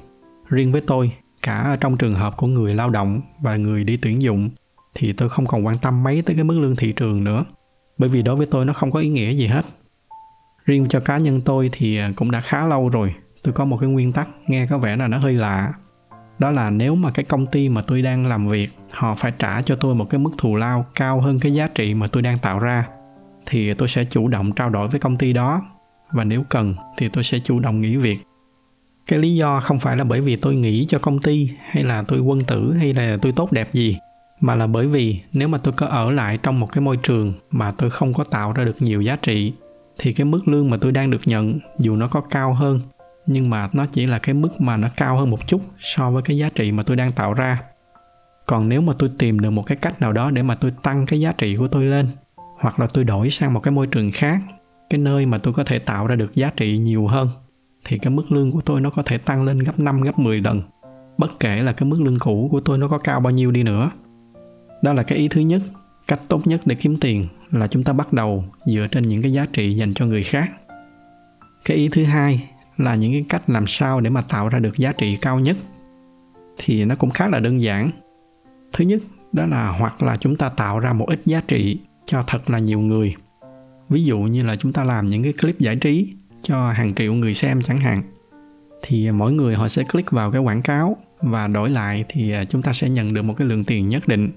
riêng 0.47 0.71
với 0.71 0.81
tôi, 0.81 1.11
cả 1.41 1.77
trong 1.81 1.97
trường 1.97 2.15
hợp 2.15 2.37
của 2.37 2.47
người 2.47 2.75
lao 2.75 2.89
động 2.89 3.21
và 3.41 3.55
người 3.55 3.83
đi 3.83 3.97
tuyển 3.97 4.21
dụng 4.21 4.49
thì 4.95 5.13
tôi 5.13 5.29
không 5.29 5.45
còn 5.45 5.65
quan 5.65 5.77
tâm 5.81 6.03
mấy 6.03 6.21
tới 6.21 6.35
cái 6.35 6.43
mức 6.43 6.59
lương 6.59 6.75
thị 6.75 6.93
trường 6.95 7.23
nữa. 7.23 7.45
Bởi 7.99 8.09
vì 8.09 8.21
đối 8.21 8.35
với 8.35 8.45
tôi 8.45 8.65
nó 8.65 8.73
không 8.73 8.91
có 8.91 8.99
ý 8.99 9.09
nghĩa 9.09 9.31
gì 9.31 9.47
hết. 9.47 9.65
Riêng 10.65 10.87
cho 10.89 10.99
cá 10.99 11.17
nhân 11.17 11.41
tôi 11.41 11.69
thì 11.73 11.99
cũng 12.15 12.31
đã 12.31 12.41
khá 12.41 12.67
lâu 12.67 12.89
rồi, 12.89 13.13
tôi 13.43 13.53
có 13.53 13.65
một 13.65 13.77
cái 13.81 13.89
nguyên 13.89 14.11
tắc 14.11 14.29
nghe 14.47 14.67
có 14.67 14.77
vẻ 14.77 14.95
là 14.95 15.07
nó 15.07 15.17
hơi 15.17 15.33
lạ. 15.33 15.73
Đó 16.39 16.51
là 16.51 16.69
nếu 16.69 16.95
mà 16.95 17.11
cái 17.11 17.25
công 17.25 17.47
ty 17.47 17.69
mà 17.69 17.81
tôi 17.81 18.01
đang 18.01 18.27
làm 18.27 18.47
việc 18.47 18.69
họ 18.91 19.15
phải 19.15 19.33
trả 19.39 19.61
cho 19.61 19.75
tôi 19.75 19.95
một 19.95 20.09
cái 20.09 20.19
mức 20.19 20.31
thù 20.37 20.55
lao 20.55 20.85
cao 20.95 21.21
hơn 21.21 21.39
cái 21.39 21.53
giá 21.53 21.67
trị 21.67 21.93
mà 21.93 22.07
tôi 22.07 22.23
đang 22.23 22.37
tạo 22.37 22.59
ra 22.59 22.87
thì 23.45 23.73
tôi 23.73 23.87
sẽ 23.87 24.05
chủ 24.05 24.27
động 24.27 24.51
trao 24.51 24.69
đổi 24.69 24.87
với 24.87 24.99
công 24.99 25.17
ty 25.17 25.33
đó. 25.33 25.61
Và 26.11 26.23
nếu 26.23 26.43
cần 26.49 26.75
thì 26.97 27.09
tôi 27.09 27.23
sẽ 27.23 27.39
chủ 27.39 27.59
động 27.59 27.81
nghỉ 27.81 27.95
việc. 27.95 28.19
Cái 29.07 29.19
lý 29.19 29.35
do 29.35 29.59
không 29.59 29.79
phải 29.79 29.97
là 29.97 30.03
bởi 30.03 30.21
vì 30.21 30.35
tôi 30.35 30.55
nghĩ 30.55 30.85
cho 30.89 30.99
công 30.99 31.21
ty 31.21 31.49
hay 31.69 31.83
là 31.83 32.01
tôi 32.01 32.19
quân 32.19 32.43
tử 32.43 32.73
hay 32.73 32.93
là 32.93 33.17
tôi 33.21 33.31
tốt 33.31 33.51
đẹp 33.51 33.73
gì 33.73 33.97
mà 34.41 34.55
là 34.55 34.67
bởi 34.67 34.87
vì 34.87 35.21
nếu 35.33 35.47
mà 35.47 35.57
tôi 35.57 35.73
có 35.77 35.85
ở 35.85 36.11
lại 36.11 36.39
trong 36.43 36.59
một 36.59 36.71
cái 36.71 36.81
môi 36.81 36.97
trường 36.97 37.33
mà 37.51 37.71
tôi 37.71 37.89
không 37.89 38.13
có 38.13 38.23
tạo 38.23 38.53
ra 38.53 38.63
được 38.63 38.81
nhiều 38.81 39.01
giá 39.01 39.15
trị, 39.15 39.53
thì 39.97 40.13
cái 40.13 40.25
mức 40.25 40.47
lương 40.47 40.69
mà 40.69 40.77
tôi 40.77 40.91
đang 40.91 41.09
được 41.09 41.21
nhận 41.25 41.59
dù 41.77 41.95
nó 41.95 42.07
có 42.07 42.21
cao 42.21 42.53
hơn, 42.53 42.79
nhưng 43.25 43.49
mà 43.49 43.69
nó 43.73 43.85
chỉ 43.85 44.05
là 44.05 44.19
cái 44.19 44.33
mức 44.33 44.61
mà 44.61 44.77
nó 44.77 44.87
cao 44.97 45.17
hơn 45.17 45.29
một 45.29 45.47
chút 45.47 45.61
so 45.79 46.11
với 46.11 46.21
cái 46.21 46.37
giá 46.37 46.49
trị 46.55 46.71
mà 46.71 46.83
tôi 46.83 46.97
đang 46.97 47.11
tạo 47.11 47.33
ra. 47.33 47.61
Còn 48.45 48.69
nếu 48.69 48.81
mà 48.81 48.93
tôi 48.99 49.11
tìm 49.17 49.39
được 49.39 49.49
một 49.49 49.63
cái 49.63 49.77
cách 49.81 50.01
nào 50.01 50.13
đó 50.13 50.31
để 50.31 50.41
mà 50.41 50.55
tôi 50.55 50.71
tăng 50.83 51.05
cái 51.05 51.19
giá 51.19 51.31
trị 51.31 51.55
của 51.55 51.67
tôi 51.67 51.85
lên, 51.85 52.07
hoặc 52.59 52.79
là 52.79 52.87
tôi 52.93 53.03
đổi 53.03 53.29
sang 53.29 53.53
một 53.53 53.59
cái 53.59 53.71
môi 53.71 53.87
trường 53.87 54.11
khác, 54.11 54.39
cái 54.89 54.99
nơi 54.99 55.25
mà 55.25 55.37
tôi 55.37 55.53
có 55.53 55.63
thể 55.63 55.79
tạo 55.79 56.07
ra 56.07 56.15
được 56.15 56.35
giá 56.35 56.51
trị 56.57 56.77
nhiều 56.77 57.07
hơn, 57.07 57.29
thì 57.85 57.97
cái 57.97 58.11
mức 58.11 58.31
lương 58.31 58.51
của 58.51 58.61
tôi 58.61 58.81
nó 58.81 58.89
có 58.89 59.03
thể 59.03 59.17
tăng 59.17 59.43
lên 59.43 59.59
gấp 59.59 59.79
5 59.79 60.01
gấp 60.01 60.19
10 60.19 60.41
lần. 60.41 60.61
Bất 61.17 61.39
kể 61.39 61.61
là 61.61 61.71
cái 61.71 61.89
mức 61.89 62.01
lương 62.01 62.19
cũ 62.19 62.47
của 62.51 62.59
tôi 62.59 62.77
nó 62.77 62.87
có 62.87 62.97
cao 62.97 63.19
bao 63.19 63.31
nhiêu 63.31 63.51
đi 63.51 63.63
nữa 63.63 63.91
đó 64.83 64.93
là 64.93 65.03
cái 65.03 65.17
ý 65.17 65.27
thứ 65.27 65.41
nhất. 65.41 65.61
Cách 66.07 66.19
tốt 66.27 66.47
nhất 66.47 66.61
để 66.65 66.75
kiếm 66.75 66.97
tiền 67.01 67.27
là 67.51 67.67
chúng 67.67 67.83
ta 67.83 67.93
bắt 67.93 68.13
đầu 68.13 68.43
dựa 68.65 68.87
trên 68.91 69.07
những 69.07 69.21
cái 69.21 69.31
giá 69.31 69.45
trị 69.53 69.75
dành 69.75 69.93
cho 69.93 70.05
người 70.05 70.23
khác. 70.23 70.51
Cái 71.65 71.77
ý 71.77 71.89
thứ 71.91 72.03
hai 72.03 72.49
là 72.77 72.95
những 72.95 73.11
cái 73.11 73.25
cách 73.29 73.49
làm 73.49 73.67
sao 73.67 74.01
để 74.01 74.09
mà 74.09 74.21
tạo 74.21 74.49
ra 74.49 74.59
được 74.59 74.77
giá 74.77 74.91
trị 74.91 75.15
cao 75.15 75.39
nhất 75.39 75.57
thì 76.57 76.85
nó 76.85 76.95
cũng 76.95 77.09
khá 77.09 77.27
là 77.27 77.39
đơn 77.39 77.61
giản. 77.61 77.91
Thứ 78.73 78.85
nhất, 78.85 79.01
đó 79.31 79.45
là 79.45 79.69
hoặc 79.69 80.03
là 80.03 80.17
chúng 80.17 80.35
ta 80.35 80.49
tạo 80.49 80.79
ra 80.79 80.93
một 80.93 81.05
ít 81.09 81.21
giá 81.25 81.41
trị 81.47 81.79
cho 82.05 82.23
thật 82.27 82.49
là 82.49 82.59
nhiều 82.59 82.79
người. 82.79 83.15
Ví 83.89 84.03
dụ 84.03 84.19
như 84.19 84.43
là 84.43 84.55
chúng 84.55 84.73
ta 84.73 84.83
làm 84.83 85.07
những 85.07 85.23
cái 85.23 85.33
clip 85.33 85.59
giải 85.59 85.75
trí 85.75 86.13
cho 86.41 86.71
hàng 86.71 86.95
triệu 86.95 87.13
người 87.13 87.33
xem 87.33 87.61
chẳng 87.61 87.77
hạn, 87.77 88.03
thì 88.81 89.11
mỗi 89.11 89.31
người 89.31 89.55
họ 89.55 89.67
sẽ 89.67 89.83
click 89.83 90.11
vào 90.11 90.31
cái 90.31 90.41
quảng 90.41 90.61
cáo 90.61 90.97
và 91.21 91.47
đổi 91.47 91.69
lại 91.69 92.05
thì 92.09 92.31
à, 92.31 92.45
chúng 92.45 92.61
ta 92.61 92.73
sẽ 92.73 92.89
nhận 92.89 93.13
được 93.13 93.21
một 93.21 93.33
cái 93.37 93.47
lượng 93.47 93.63
tiền 93.63 93.89
nhất 93.89 94.07
định 94.07 94.29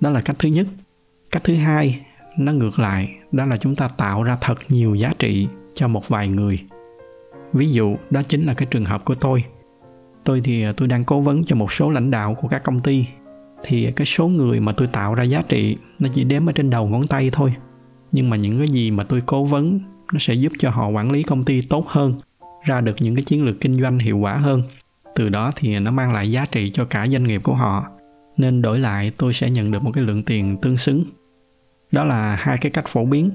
đó 0.00 0.10
là 0.10 0.20
cách 0.20 0.36
thứ 0.38 0.48
nhất. 0.48 0.66
Cách 1.30 1.44
thứ 1.44 1.54
hai, 1.54 2.00
nó 2.38 2.52
ngược 2.52 2.78
lại, 2.78 3.14
đó 3.32 3.46
là 3.46 3.56
chúng 3.56 3.76
ta 3.76 3.88
tạo 3.88 4.22
ra 4.22 4.38
thật 4.40 4.58
nhiều 4.68 4.94
giá 4.94 5.12
trị 5.18 5.48
cho 5.74 5.88
một 5.88 6.08
vài 6.08 6.28
người. 6.28 6.60
Ví 7.52 7.70
dụ, 7.70 7.96
đó 8.10 8.22
chính 8.28 8.46
là 8.46 8.54
cái 8.54 8.66
trường 8.70 8.84
hợp 8.84 9.04
của 9.04 9.14
tôi. 9.14 9.44
Tôi 10.24 10.40
thì 10.44 10.62
à, 10.62 10.72
tôi 10.76 10.88
đang 10.88 11.04
cố 11.04 11.20
vấn 11.20 11.44
cho 11.44 11.56
một 11.56 11.72
số 11.72 11.90
lãnh 11.90 12.10
đạo 12.10 12.34
của 12.34 12.48
các 12.48 12.64
công 12.64 12.80
ty. 12.80 13.06
Thì 13.64 13.92
cái 13.96 14.06
số 14.06 14.28
người 14.28 14.60
mà 14.60 14.72
tôi 14.72 14.88
tạo 14.88 15.14
ra 15.14 15.24
giá 15.24 15.42
trị, 15.48 15.76
nó 15.98 16.08
chỉ 16.12 16.24
đếm 16.24 16.48
ở 16.48 16.52
trên 16.52 16.70
đầu 16.70 16.88
ngón 16.88 17.06
tay 17.06 17.30
thôi. 17.32 17.54
Nhưng 18.12 18.30
mà 18.30 18.36
những 18.36 18.58
cái 18.58 18.68
gì 18.68 18.90
mà 18.90 19.04
tôi 19.04 19.22
cố 19.26 19.44
vấn, 19.44 19.80
nó 20.12 20.18
sẽ 20.18 20.34
giúp 20.34 20.52
cho 20.58 20.70
họ 20.70 20.88
quản 20.88 21.10
lý 21.10 21.22
công 21.22 21.44
ty 21.44 21.62
tốt 21.62 21.86
hơn, 21.88 22.14
ra 22.64 22.80
được 22.80 22.96
những 23.00 23.14
cái 23.14 23.24
chiến 23.24 23.44
lược 23.44 23.60
kinh 23.60 23.82
doanh 23.82 23.98
hiệu 23.98 24.18
quả 24.18 24.34
hơn. 24.34 24.62
Từ 25.14 25.28
đó 25.28 25.52
thì 25.56 25.78
nó 25.78 25.90
mang 25.90 26.12
lại 26.12 26.30
giá 26.30 26.46
trị 26.46 26.70
cho 26.74 26.84
cả 26.84 27.06
doanh 27.06 27.24
nghiệp 27.24 27.40
của 27.44 27.54
họ 27.54 27.86
nên 28.36 28.62
đổi 28.62 28.78
lại 28.78 29.12
tôi 29.16 29.32
sẽ 29.32 29.50
nhận 29.50 29.70
được 29.70 29.82
một 29.82 29.90
cái 29.94 30.04
lượng 30.04 30.22
tiền 30.22 30.56
tương 30.62 30.76
xứng. 30.76 31.04
Đó 31.92 32.04
là 32.04 32.36
hai 32.36 32.56
cái 32.60 32.70
cách 32.70 32.86
phổ 32.86 33.04
biến. 33.04 33.30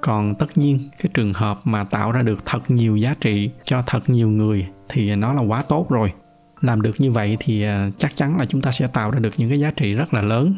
Còn 0.00 0.34
tất 0.34 0.58
nhiên, 0.58 0.78
cái 0.98 1.10
trường 1.14 1.32
hợp 1.32 1.60
mà 1.64 1.84
tạo 1.84 2.12
ra 2.12 2.22
được 2.22 2.46
thật 2.46 2.70
nhiều 2.70 2.96
giá 2.96 3.14
trị 3.20 3.50
cho 3.64 3.82
thật 3.86 4.10
nhiều 4.10 4.28
người 4.28 4.66
thì 4.88 5.14
nó 5.14 5.32
là 5.32 5.42
quá 5.42 5.62
tốt 5.62 5.90
rồi. 5.90 6.12
Làm 6.60 6.82
được 6.82 6.92
như 6.98 7.12
vậy 7.12 7.36
thì 7.40 7.62
à, 7.62 7.90
chắc 7.98 8.16
chắn 8.16 8.38
là 8.38 8.44
chúng 8.44 8.60
ta 8.60 8.72
sẽ 8.72 8.86
tạo 8.86 9.10
ra 9.10 9.18
được 9.18 9.34
những 9.36 9.48
cái 9.48 9.60
giá 9.60 9.70
trị 9.70 9.94
rất 9.94 10.14
là 10.14 10.22
lớn. 10.22 10.54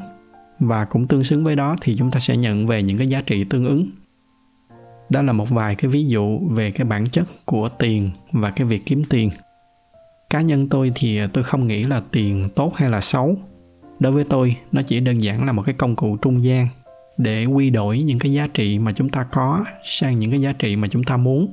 Và 0.61 0.85
cũng 0.85 1.07
tương 1.07 1.25
xứng 1.25 1.45
với 1.45 1.57
đó 1.57 1.77
thì 1.81 1.97
chúng 1.97 2.11
ta 2.11 2.21
sẽ 2.21 2.37
nhận 2.37 2.67
về 2.67 2.83
những 2.83 2.99
cái 2.99 3.07
giá 3.07 3.23
trị 3.27 3.45
tương 3.45 3.67
ứng. 3.67 3.87
Đó 5.11 5.23
là 5.23 5.33
một 5.33 5.51
vài 5.51 5.75
cái 5.75 5.91
ví 5.91 6.07
dụ 6.07 6.39
về 6.39 6.71
cái 6.71 6.85
bản 6.85 7.09
chất 7.11 7.25
của 7.45 7.69
tiền 7.69 8.11
và 8.33 8.51
cái 8.51 8.67
việc 8.67 8.83
kiếm 8.87 9.03
tiền. 9.11 9.31
Cá 10.31 10.41
nhân 10.41 10.69
tôi 10.69 10.93
thì 10.95 11.19
à, 11.19 11.29
tôi 11.33 11.45
không 11.45 11.67
nghĩ 11.67 11.85
là 11.85 12.03
tiền 12.11 12.45
tốt 12.55 12.73
hay 12.77 12.91
là 12.91 13.01
xấu 13.01 13.39
đối 14.01 14.13
với 14.13 14.25
tôi, 14.25 14.57
nó 14.73 14.83
chỉ 14.83 15.01
đơn 15.01 15.23
giản 15.23 15.47
là 15.47 15.53
một 15.53 15.63
cái 15.63 15.75
công 15.75 15.97
cụ 15.97 16.17
trung 16.17 16.45
gian 16.45 16.69
để 17.19 17.45
quy 17.45 17.71
đổi 17.71 18.03
những 18.03 18.19
cái 18.19 18.33
giá 18.33 18.47
trị 18.55 18.79
mà 18.79 18.93
chúng 18.93 19.09
ta 19.09 19.25
có 19.25 19.65
sang 19.85 20.19
những 20.19 20.31
cái 20.31 20.41
giá 20.41 20.53
trị 20.53 20.77
mà 20.77 20.89
chúng 20.89 21.05
ta 21.05 21.17
muốn. 21.17 21.49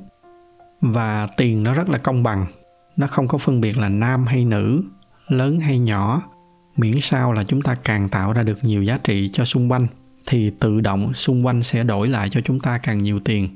Và 0.81 1.27
tiền 1.37 1.63
nó 1.63 1.73
rất 1.73 1.89
là 1.89 1.97
công 1.97 2.23
bằng. 2.23 2.45
Nó 2.97 3.07
không 3.07 3.27
có 3.27 3.37
phân 3.37 3.61
biệt 3.61 3.77
là 3.77 3.89
nam 3.89 4.25
hay 4.25 4.45
nữ, 4.45 4.83
lớn 5.27 5.59
hay 5.59 5.79
nhỏ. 5.79 6.21
Miễn 6.77 6.99
sao 7.01 7.33
là 7.33 7.43
chúng 7.43 7.61
ta 7.61 7.75
càng 7.75 8.09
tạo 8.09 8.33
ra 8.33 8.43
được 8.43 8.57
nhiều 8.61 8.83
giá 8.83 8.99
trị 9.03 9.29
cho 9.33 9.45
xung 9.45 9.71
quanh, 9.71 9.87
thì 10.25 10.51
tự 10.59 10.81
động 10.81 11.13
xung 11.13 11.45
quanh 11.45 11.61
sẽ 11.61 11.83
đổi 11.83 12.07
lại 12.07 12.29
cho 12.29 12.41
chúng 12.41 12.59
ta 12.59 12.77
càng 12.77 13.01
nhiều 13.01 13.19
tiền. 13.19 13.49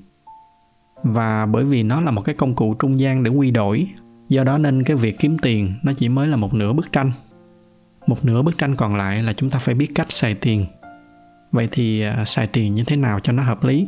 Và 1.03 1.45
bởi 1.45 1.63
vì 1.63 1.83
nó 1.83 2.01
là 2.01 2.11
một 2.11 2.21
cái 2.21 2.35
công 2.35 2.55
cụ 2.55 2.73
trung 2.73 2.99
gian 2.99 3.23
để 3.23 3.31
quy 3.31 3.51
đổi, 3.51 3.87
do 4.29 4.43
đó 4.43 4.57
nên 4.57 4.83
cái 4.83 4.97
việc 4.97 5.19
kiếm 5.19 5.37
tiền 5.37 5.73
nó 5.83 5.93
chỉ 5.97 6.09
mới 6.09 6.27
là 6.27 6.37
một 6.37 6.53
nửa 6.53 6.73
bức 6.73 6.91
tranh 6.91 7.11
một 8.09 8.25
nửa 8.25 8.41
bức 8.41 8.57
tranh 8.57 8.75
còn 8.75 8.95
lại 8.95 9.23
là 9.23 9.33
chúng 9.33 9.49
ta 9.49 9.59
phải 9.59 9.75
biết 9.75 9.91
cách 9.95 10.11
xài 10.11 10.35
tiền. 10.35 10.65
Vậy 11.51 11.67
thì 11.71 12.01
à, 12.01 12.25
xài 12.25 12.47
tiền 12.47 12.75
như 12.75 12.83
thế 12.83 12.95
nào 12.95 13.19
cho 13.19 13.33
nó 13.33 13.43
hợp 13.43 13.63
lý? 13.63 13.87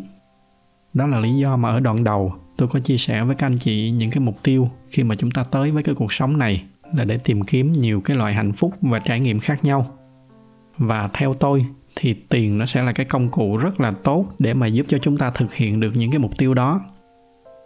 Đó 0.94 1.08
là 1.08 1.20
lý 1.20 1.38
do 1.38 1.58
mà 1.58 1.70
ở 1.70 1.80
đoạn 1.80 2.04
đầu, 2.04 2.34
tôi 2.58 2.68
có 2.68 2.80
chia 2.80 2.98
sẻ 2.98 3.24
với 3.24 3.36
các 3.36 3.48
anh 3.48 3.58
chị 3.58 3.92
những 3.92 4.12
cái 4.12 4.20
mục 4.20 4.44
tiêu 4.44 4.70
khi 4.90 5.04
mà 5.04 5.16
chúng 5.16 5.32
ta 5.32 5.44
tới 5.44 5.72
với 5.72 5.84
cái 5.84 5.96
cuộc 5.96 6.14
sống 6.14 6.38
này 6.38 6.64
là 6.96 7.04
để 7.04 7.18
tìm 7.18 7.42
kiếm 7.42 7.74
nhiều 7.74 8.02
cái 8.02 8.18
loại 8.18 8.34
hạnh 8.34 8.52
phúc 8.52 8.74
và 8.82 9.00
trải 9.00 9.20
nghiệm 9.20 9.40
khác 9.40 9.64
nhau. 9.64 9.98
Và 10.78 11.10
theo 11.14 11.34
tôi 11.34 11.66
thì 11.96 12.14
tiền 12.14 12.58
nó 12.58 12.66
sẽ 12.66 12.84
là 12.84 12.92
cái 12.92 13.06
công 13.06 13.30
cụ 13.30 13.58
rất 13.58 13.80
là 13.82 13.92
tốt 13.92 14.26
để 14.40 14.54
mà 14.54 14.68
giúp 14.68 14.86
cho 14.90 14.98
chúng 14.98 15.18
ta 15.18 15.32
thực 15.32 15.54
hiện 15.54 15.80
được 15.80 15.92
những 15.96 16.12
cái 16.12 16.20
mục 16.20 16.38
tiêu 16.38 16.54
đó. 16.54 16.82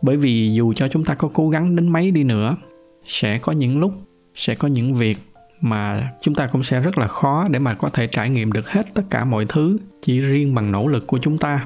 Bởi 0.01 0.17
vì 0.17 0.53
dù 0.53 0.73
cho 0.73 0.87
chúng 0.87 1.05
ta 1.05 1.15
có 1.15 1.29
cố 1.33 1.49
gắng 1.49 1.75
đến 1.75 1.89
mấy 1.89 2.11
đi 2.11 2.23
nữa, 2.23 2.57
sẽ 3.05 3.37
có 3.37 3.51
những 3.51 3.79
lúc, 3.79 3.93
sẽ 4.35 4.55
có 4.55 4.67
những 4.67 4.93
việc 4.93 5.17
mà 5.61 6.11
chúng 6.21 6.35
ta 6.35 6.47
cũng 6.47 6.63
sẽ 6.63 6.79
rất 6.79 6.97
là 6.97 7.07
khó 7.07 7.47
để 7.47 7.59
mà 7.59 7.73
có 7.73 7.89
thể 7.89 8.07
trải 8.07 8.29
nghiệm 8.29 8.51
được 8.51 8.69
hết 8.69 8.85
tất 8.93 9.03
cả 9.09 9.25
mọi 9.25 9.45
thứ 9.49 9.77
chỉ 10.01 10.19
riêng 10.19 10.55
bằng 10.55 10.71
nỗ 10.71 10.87
lực 10.87 11.07
của 11.07 11.19
chúng 11.21 11.37
ta. 11.37 11.65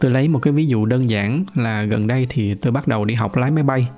Tôi 0.00 0.10
lấy 0.10 0.28
một 0.28 0.38
cái 0.38 0.52
ví 0.52 0.66
dụ 0.66 0.86
đơn 0.86 1.10
giản 1.10 1.44
là 1.54 1.82
gần 1.82 2.06
đây 2.06 2.26
thì 2.28 2.54
tôi 2.54 2.72
bắt 2.72 2.88
đầu 2.88 3.04
đi 3.04 3.14
học 3.14 3.36
lái 3.36 3.50
máy 3.50 3.64
bay. 3.64 3.88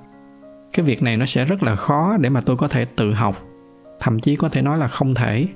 Cái 0.73 0.85
việc 0.85 1.03
này 1.03 1.17
nó 1.17 1.25
sẽ 1.25 1.45
rất 1.45 1.63
là 1.63 1.75
khó 1.75 2.17
để 2.17 2.29
mà 2.29 2.41
tôi 2.41 2.57
có 2.57 2.67
thể 2.67 2.85
tự 2.85 3.13
học, 3.13 3.43
thậm 3.99 4.19
chí 4.19 4.35
có 4.35 4.49
thể 4.49 4.61
nói 4.61 4.77
là 4.77 4.87
không 4.87 5.15
thể. 5.15 5.47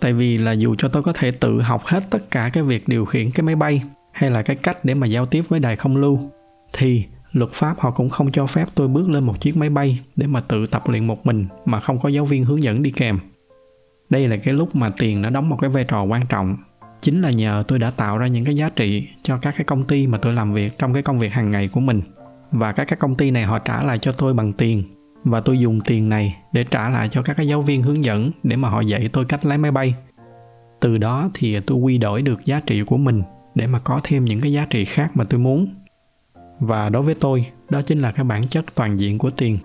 Tại 0.00 0.12
vì 0.12 0.38
là 0.38 0.52
dù 0.52 0.74
cho 0.78 0.88
tôi 0.88 1.02
có 1.02 1.12
thể 1.12 1.30
tự 1.30 1.60
học 1.60 1.82
hết 1.84 2.02
tất 2.10 2.30
cả 2.30 2.50
cái 2.52 2.62
việc 2.62 2.88
điều 2.88 3.04
khiển 3.04 3.30
cái 3.30 3.42
máy 3.44 3.56
bay 3.56 3.82
hay 4.12 4.30
là 4.30 4.42
cái 4.42 4.56
cách 4.56 4.84
để 4.84 4.94
mà 4.94 5.06
giao 5.06 5.26
tiếp 5.26 5.42
với 5.48 5.60
đài 5.60 5.76
không 5.76 5.96
lưu, 5.96 6.30
thì 6.72 7.04
luật 7.32 7.50
pháp 7.52 7.80
họ 7.80 7.90
cũng 7.90 8.10
không 8.10 8.32
cho 8.32 8.46
phép 8.46 8.68
tôi 8.74 8.88
bước 8.88 9.08
lên 9.08 9.24
một 9.24 9.40
chiếc 9.40 9.56
máy 9.56 9.70
bay 9.70 10.00
để 10.16 10.26
mà 10.26 10.40
tự 10.40 10.66
tập 10.66 10.82
luyện 10.88 11.06
một 11.06 11.26
mình 11.26 11.46
mà 11.64 11.80
không 11.80 12.00
có 12.00 12.08
giáo 12.08 12.24
viên 12.24 12.44
hướng 12.44 12.62
dẫn 12.62 12.82
đi 12.82 12.90
kèm. 12.90 13.18
Đây 14.10 14.28
là 14.28 14.36
cái 14.36 14.54
lúc 14.54 14.76
mà 14.76 14.90
tiền 14.98 15.22
nó 15.22 15.30
đóng 15.30 15.48
một 15.48 15.56
cái 15.60 15.70
vai 15.70 15.84
trò 15.84 16.02
quan 16.02 16.26
trọng. 16.26 16.56
Chính 17.00 17.22
là 17.22 17.30
nhờ 17.30 17.64
tôi 17.68 17.78
đã 17.78 17.90
tạo 17.90 18.18
ra 18.18 18.26
những 18.26 18.44
cái 18.44 18.56
giá 18.56 18.70
trị 18.76 19.08
cho 19.22 19.38
các 19.38 19.54
cái 19.56 19.64
công 19.64 19.84
ty 19.84 20.06
mà 20.06 20.18
tôi 20.18 20.32
làm 20.32 20.52
việc 20.52 20.78
trong 20.78 20.92
cái 20.92 21.02
công 21.02 21.18
việc 21.18 21.32
hàng 21.32 21.50
ngày 21.50 21.68
của 21.68 21.80
mình. 21.80 22.02
Và 22.50 22.72
các 22.72 22.84
cái 22.84 22.96
công 22.96 23.14
ty 23.14 23.30
này 23.30 23.44
họ 23.44 23.58
trả 23.58 23.82
lại 23.82 23.98
cho 23.98 24.12
tôi 24.12 24.34
bằng 24.34 24.52
tiền. 24.52 24.84
Và 25.24 25.40
tôi 25.40 25.58
dùng 25.58 25.80
tiền 25.80 26.08
này 26.08 26.36
để 26.52 26.64
trả 26.64 26.88
lại 26.88 27.08
cho 27.08 27.22
các 27.22 27.36
cái 27.36 27.48
giáo 27.48 27.62
viên 27.62 27.82
hướng 27.82 28.04
dẫn 28.04 28.30
để 28.42 28.56
mà 28.56 28.68
họ 28.68 28.80
dạy 28.80 29.08
tôi 29.12 29.24
cách 29.24 29.44
lái 29.44 29.58
máy 29.58 29.70
bay. 29.70 29.94
Từ 30.80 30.98
đó 30.98 31.30
thì 31.34 31.60
tôi 31.60 31.78
quy 31.78 31.98
đổi 31.98 32.22
được 32.22 32.44
giá 32.44 32.60
trị 32.60 32.82
của 32.82 32.96
mình 32.96 33.22
để 33.54 33.66
mà 33.66 33.78
có 33.78 34.00
thêm 34.02 34.24
những 34.24 34.40
cái 34.40 34.52
giá 34.52 34.66
trị 34.70 34.84
khác 34.84 35.10
mà 35.14 35.24
tôi 35.24 35.40
muốn 35.40 35.81
và 36.62 36.88
đối 36.88 37.02
với 37.02 37.14
tôi, 37.14 37.46
đó 37.70 37.82
chính 37.82 38.00
là 38.00 38.12
cái 38.12 38.24
bản 38.24 38.48
chất 38.48 38.74
toàn 38.74 39.00
diện 39.00 39.18
của 39.18 39.30
tiền. 39.30 39.58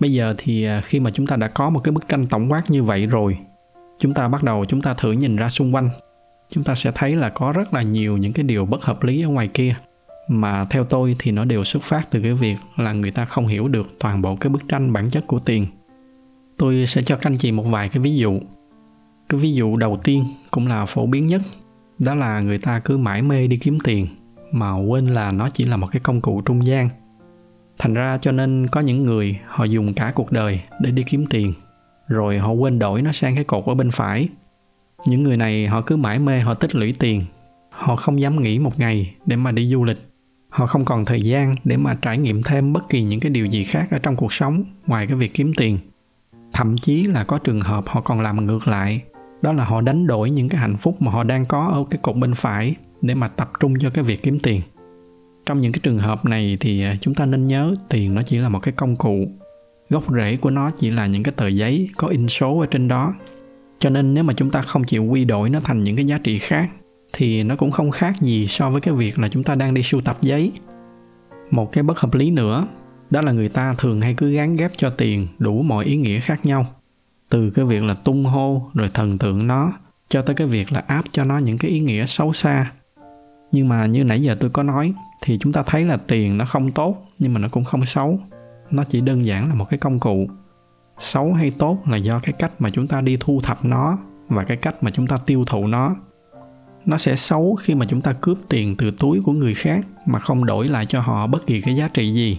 Bây 0.00 0.12
giờ 0.12 0.34
thì 0.38 0.64
à, 0.64 0.80
khi 0.80 1.00
mà 1.00 1.10
chúng 1.10 1.26
ta 1.26 1.36
đã 1.36 1.48
có 1.48 1.70
một 1.70 1.80
cái 1.84 1.92
bức 1.92 2.08
tranh 2.08 2.26
tổng 2.26 2.52
quát 2.52 2.62
như 2.68 2.82
vậy 2.82 3.06
rồi, 3.06 3.38
chúng 3.98 4.14
ta 4.14 4.28
bắt 4.28 4.42
đầu 4.42 4.64
chúng 4.68 4.80
ta 4.80 4.94
thử 4.94 5.12
nhìn 5.12 5.36
ra 5.36 5.48
xung 5.48 5.74
quanh. 5.74 5.88
Chúng 6.50 6.64
ta 6.64 6.74
sẽ 6.74 6.92
thấy 6.94 7.16
là 7.16 7.28
có 7.28 7.52
rất 7.52 7.74
là 7.74 7.82
nhiều 7.82 8.16
những 8.16 8.32
cái 8.32 8.44
điều 8.44 8.66
bất 8.66 8.84
hợp 8.84 9.02
lý 9.02 9.22
ở 9.22 9.28
ngoài 9.28 9.48
kia, 9.48 9.74
mà 10.28 10.64
theo 10.70 10.84
tôi 10.84 11.16
thì 11.18 11.30
nó 11.30 11.44
đều 11.44 11.64
xuất 11.64 11.82
phát 11.82 12.10
từ 12.10 12.20
cái 12.22 12.34
việc 12.34 12.56
là 12.76 12.92
người 12.92 13.10
ta 13.10 13.24
không 13.24 13.46
hiểu 13.46 13.68
được 13.68 13.86
toàn 14.00 14.22
bộ 14.22 14.36
cái 14.36 14.50
bức 14.50 14.68
tranh 14.68 14.92
bản 14.92 15.10
chất 15.10 15.26
của 15.26 15.38
tiền. 15.38 15.66
Tôi 16.58 16.84
sẽ 16.86 17.02
cho 17.02 17.16
các 17.16 17.30
anh 17.30 17.36
chị 17.36 17.52
một 17.52 17.62
vài 17.62 17.88
cái 17.88 18.02
ví 18.02 18.16
dụ. 18.16 18.40
Cái 19.28 19.40
ví 19.40 19.52
dụ 19.52 19.76
đầu 19.76 20.00
tiên 20.04 20.24
cũng 20.50 20.66
là 20.66 20.86
phổ 20.86 21.06
biến 21.06 21.26
nhất, 21.26 21.42
đó 21.98 22.14
là 22.14 22.40
người 22.40 22.58
ta 22.58 22.78
cứ 22.78 22.96
mãi 22.96 23.22
mê 23.22 23.46
đi 23.46 23.56
kiếm 23.56 23.78
tiền 23.84 24.06
mà 24.54 24.72
quên 24.72 25.06
là 25.06 25.32
nó 25.32 25.50
chỉ 25.50 25.64
là 25.64 25.76
một 25.76 25.86
cái 25.86 26.00
công 26.00 26.20
cụ 26.20 26.40
trung 26.40 26.66
gian. 26.66 26.88
Thành 27.78 27.94
ra 27.94 28.18
cho 28.20 28.32
nên 28.32 28.66
có 28.68 28.80
những 28.80 29.04
người 29.04 29.38
họ 29.46 29.64
dùng 29.64 29.94
cả 29.94 30.12
cuộc 30.14 30.32
đời 30.32 30.60
để 30.80 30.90
đi 30.90 31.02
kiếm 31.02 31.24
tiền, 31.30 31.52
rồi 32.08 32.38
họ 32.38 32.50
quên 32.50 32.78
đổi 32.78 33.02
nó 33.02 33.12
sang 33.12 33.34
cái 33.34 33.44
cột 33.44 33.64
ở 33.66 33.74
bên 33.74 33.90
phải. 33.90 34.28
Những 35.06 35.22
người 35.22 35.36
này 35.36 35.66
họ 35.66 35.80
cứ 35.80 35.96
mãi 35.96 36.18
mê 36.18 36.40
họ 36.40 36.54
tích 36.54 36.74
lũy 36.74 36.94
tiền, 36.98 37.24
họ 37.70 37.96
không 37.96 38.20
dám 38.20 38.40
nghỉ 38.40 38.58
một 38.58 38.78
ngày 38.78 39.14
để 39.26 39.36
mà 39.36 39.52
đi 39.52 39.70
du 39.72 39.84
lịch. 39.84 40.10
Họ 40.48 40.66
không 40.66 40.84
còn 40.84 41.04
thời 41.04 41.22
gian 41.22 41.54
để 41.64 41.76
mà 41.76 41.94
trải 42.02 42.18
nghiệm 42.18 42.42
thêm 42.42 42.72
bất 42.72 42.88
kỳ 42.88 43.02
những 43.02 43.20
cái 43.20 43.30
điều 43.30 43.46
gì 43.46 43.64
khác 43.64 43.88
ở 43.90 43.98
trong 43.98 44.16
cuộc 44.16 44.32
sống 44.32 44.64
ngoài 44.86 45.06
cái 45.06 45.16
việc 45.16 45.34
kiếm 45.34 45.52
tiền. 45.56 45.78
Thậm 46.52 46.78
chí 46.78 47.04
là 47.04 47.24
có 47.24 47.38
trường 47.38 47.60
hợp 47.60 47.84
họ 47.86 48.00
còn 48.00 48.20
làm 48.20 48.46
ngược 48.46 48.68
lại, 48.68 49.02
đó 49.42 49.52
là 49.52 49.64
họ 49.64 49.80
đánh 49.80 50.06
đổi 50.06 50.30
những 50.30 50.48
cái 50.48 50.60
hạnh 50.60 50.76
phúc 50.76 51.02
mà 51.02 51.12
họ 51.12 51.24
đang 51.24 51.46
có 51.46 51.66
ở 51.72 51.84
cái 51.90 51.98
cột 52.02 52.16
bên 52.16 52.34
phải 52.34 52.74
để 53.04 53.14
mà 53.14 53.28
tập 53.28 53.50
trung 53.60 53.74
cho 53.78 53.90
cái 53.90 54.04
việc 54.04 54.22
kiếm 54.22 54.38
tiền. 54.38 54.60
Trong 55.46 55.60
những 55.60 55.72
cái 55.72 55.80
trường 55.82 55.98
hợp 55.98 56.24
này 56.24 56.56
thì 56.60 56.82
à, 56.82 56.96
chúng 57.00 57.14
ta 57.14 57.26
nên 57.26 57.46
nhớ 57.46 57.74
tiền 57.88 58.14
nó 58.14 58.22
chỉ 58.22 58.38
là 58.38 58.48
một 58.48 58.58
cái 58.58 58.74
công 58.76 58.96
cụ. 58.96 59.28
Gốc 59.90 60.04
rễ 60.14 60.36
của 60.36 60.50
nó 60.50 60.70
chỉ 60.70 60.90
là 60.90 61.06
những 61.06 61.22
cái 61.22 61.34
tờ 61.36 61.48
giấy 61.48 61.90
có 61.96 62.08
in 62.08 62.28
số 62.28 62.58
ở 62.58 62.66
trên 62.66 62.88
đó. 62.88 63.14
Cho 63.78 63.90
nên 63.90 64.14
nếu 64.14 64.24
mà 64.24 64.34
chúng 64.34 64.50
ta 64.50 64.62
không 64.62 64.84
chịu 64.84 65.04
quy 65.04 65.24
đổi 65.24 65.50
nó 65.50 65.60
thành 65.60 65.84
những 65.84 65.96
cái 65.96 66.04
giá 66.04 66.18
trị 66.18 66.38
khác, 66.38 66.70
thì 67.12 67.42
nó 67.42 67.56
cũng 67.56 67.70
không 67.70 67.90
khác 67.90 68.14
gì 68.20 68.46
so 68.46 68.70
với 68.70 68.80
cái 68.80 68.94
việc 68.94 69.18
là 69.18 69.28
chúng 69.28 69.44
ta 69.44 69.54
đang 69.54 69.74
đi 69.74 69.82
sưu 69.82 70.00
tập 70.00 70.18
giấy. 70.20 70.52
Một 71.50 71.72
cái 71.72 71.84
bất 71.84 71.98
hợp 71.98 72.14
lý 72.14 72.30
nữa, 72.30 72.66
đó 73.10 73.20
là 73.20 73.32
người 73.32 73.48
ta 73.48 73.74
thường 73.78 74.00
hay 74.00 74.14
cứ 74.14 74.30
gán 74.30 74.56
ghép 74.56 74.72
cho 74.76 74.90
tiền 74.90 75.28
đủ 75.38 75.62
mọi 75.62 75.84
ý 75.84 75.96
nghĩa 75.96 76.20
khác 76.20 76.46
nhau. 76.46 76.66
Từ 77.28 77.50
cái 77.50 77.64
việc 77.64 77.82
là 77.82 77.94
tung 77.94 78.24
hô 78.24 78.70
rồi 78.74 78.88
thần 78.94 79.18
tượng 79.18 79.46
nó, 79.46 79.72
cho 80.08 80.22
tới 80.22 80.36
cái 80.36 80.46
việc 80.46 80.72
là 80.72 80.82
áp 80.86 81.04
cho 81.12 81.24
nó 81.24 81.38
những 81.38 81.58
cái 81.58 81.70
ý 81.70 81.80
nghĩa 81.80 82.06
xấu 82.06 82.32
xa 82.32 82.72
nhưng 83.52 83.68
mà 83.68 83.86
như 83.86 84.04
nãy 84.04 84.22
giờ 84.22 84.36
tôi 84.40 84.50
có 84.50 84.62
nói, 84.62 84.94
thì 85.22 85.38
chúng 85.38 85.52
ta 85.52 85.62
thấy 85.66 85.84
là 85.84 85.96
tiền 85.96 86.38
nó 86.38 86.44
không 86.44 86.72
tốt, 86.72 86.96
nhưng 87.18 87.34
mà 87.34 87.40
nó 87.40 87.48
cũng 87.48 87.64
không 87.64 87.86
xấu. 87.86 88.20
Nó 88.70 88.84
chỉ 88.84 89.00
đơn 89.00 89.24
giản 89.24 89.48
là 89.48 89.54
một 89.54 89.66
cái 89.70 89.78
công 89.78 90.00
cụ. 90.00 90.26
Xấu 90.98 91.32
hay 91.32 91.50
tốt 91.50 91.78
là 91.86 91.96
do 91.96 92.18
cái 92.18 92.32
cách 92.38 92.52
mà 92.58 92.70
chúng 92.70 92.86
ta 92.86 93.00
đi 93.00 93.16
thu 93.20 93.40
thập 93.42 93.64
nó 93.64 93.98
và 94.28 94.44
cái 94.44 94.56
cách 94.56 94.82
mà 94.82 94.90
chúng 94.90 95.06
ta 95.06 95.18
tiêu 95.26 95.44
thụ 95.44 95.66
nó. 95.66 95.96
Nó 96.86 96.98
sẽ 96.98 97.16
xấu 97.16 97.54
khi 97.54 97.74
mà 97.74 97.86
chúng 97.88 98.00
ta 98.00 98.12
cướp 98.12 98.38
tiền 98.48 98.76
từ 98.76 98.90
túi 98.90 99.22
của 99.22 99.32
người 99.32 99.54
khác 99.54 99.86
mà 100.06 100.18
không 100.18 100.44
đổi 100.44 100.68
lại 100.68 100.86
cho 100.86 101.00
họ 101.00 101.26
bất 101.26 101.46
kỳ 101.46 101.60
cái 101.60 101.76
giá 101.76 101.88
trị 101.88 102.12
gì. 102.12 102.38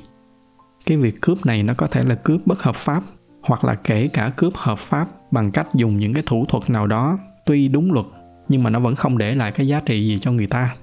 Cái 0.86 0.98
việc 0.98 1.22
cướp 1.22 1.46
này 1.46 1.64
nó 1.64 1.74
có 1.74 1.88
thể 1.88 2.04
là 2.04 2.16
cướp 2.16 2.48
bất 2.48 2.64
hợp 2.64 2.76
pháp, 2.76 3.04
hoặc 3.42 3.64
là 3.64 3.76
kể 3.76 4.08
cả 4.08 4.32
cướp 4.36 4.54
hợp 4.56 4.80
pháp 4.80 5.08
bằng 5.32 5.52
cách 5.52 5.68
dùng 5.74 6.00
những 6.00 6.14
cái 6.14 6.24
thủ 6.26 6.46
thuật 6.50 6.70
nào 6.70 6.88
đó, 6.88 7.18
tuy 7.46 7.68
đúng 7.68 7.94
luật, 7.94 8.06
nhưng 8.50 8.64
mà 8.64 8.70
nó 8.70 8.80
vẫn 8.80 8.96
không 8.96 9.18
để 9.18 9.36
lại 9.36 9.52
cái 9.52 9.68
giá 9.68 9.82
trị 9.86 10.08
gì 10.08 10.20
cho 10.22 10.32
người 10.32 10.48
ta 10.48 10.76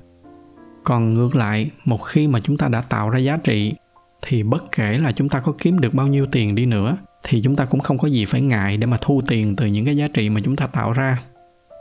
còn 0.84 1.14
ngược 1.14 1.34
lại, 1.34 1.70
một 1.84 1.98
khi 1.98 2.28
mà 2.28 2.40
chúng 2.40 2.56
ta 2.56 2.68
đã 2.68 2.82
tạo 2.88 3.10
ra 3.10 3.18
giá 3.18 3.36
trị, 3.36 3.74
thì 4.22 4.42
bất 4.42 4.72
kể 4.72 4.98
là 4.98 5.12
chúng 5.12 5.28
ta 5.28 5.40
có 5.40 5.52
kiếm 5.58 5.78
được 5.78 5.94
bao 5.94 6.06
nhiêu 6.06 6.26
tiền 6.32 6.54
đi 6.54 6.66
nữa, 6.66 6.96
thì 7.22 7.42
chúng 7.44 7.56
ta 7.56 7.64
cũng 7.64 7.80
không 7.80 7.98
có 7.98 8.08
gì 8.08 8.24
phải 8.24 8.40
ngại 8.40 8.76
để 8.76 8.86
mà 8.86 8.98
thu 9.00 9.22
tiền 9.28 9.56
từ 9.56 9.66
những 9.66 9.84
cái 9.84 9.96
giá 9.96 10.08
trị 10.08 10.28
mà 10.28 10.40
chúng 10.44 10.56
ta 10.56 10.66
tạo 10.66 10.92
ra. 10.92 11.18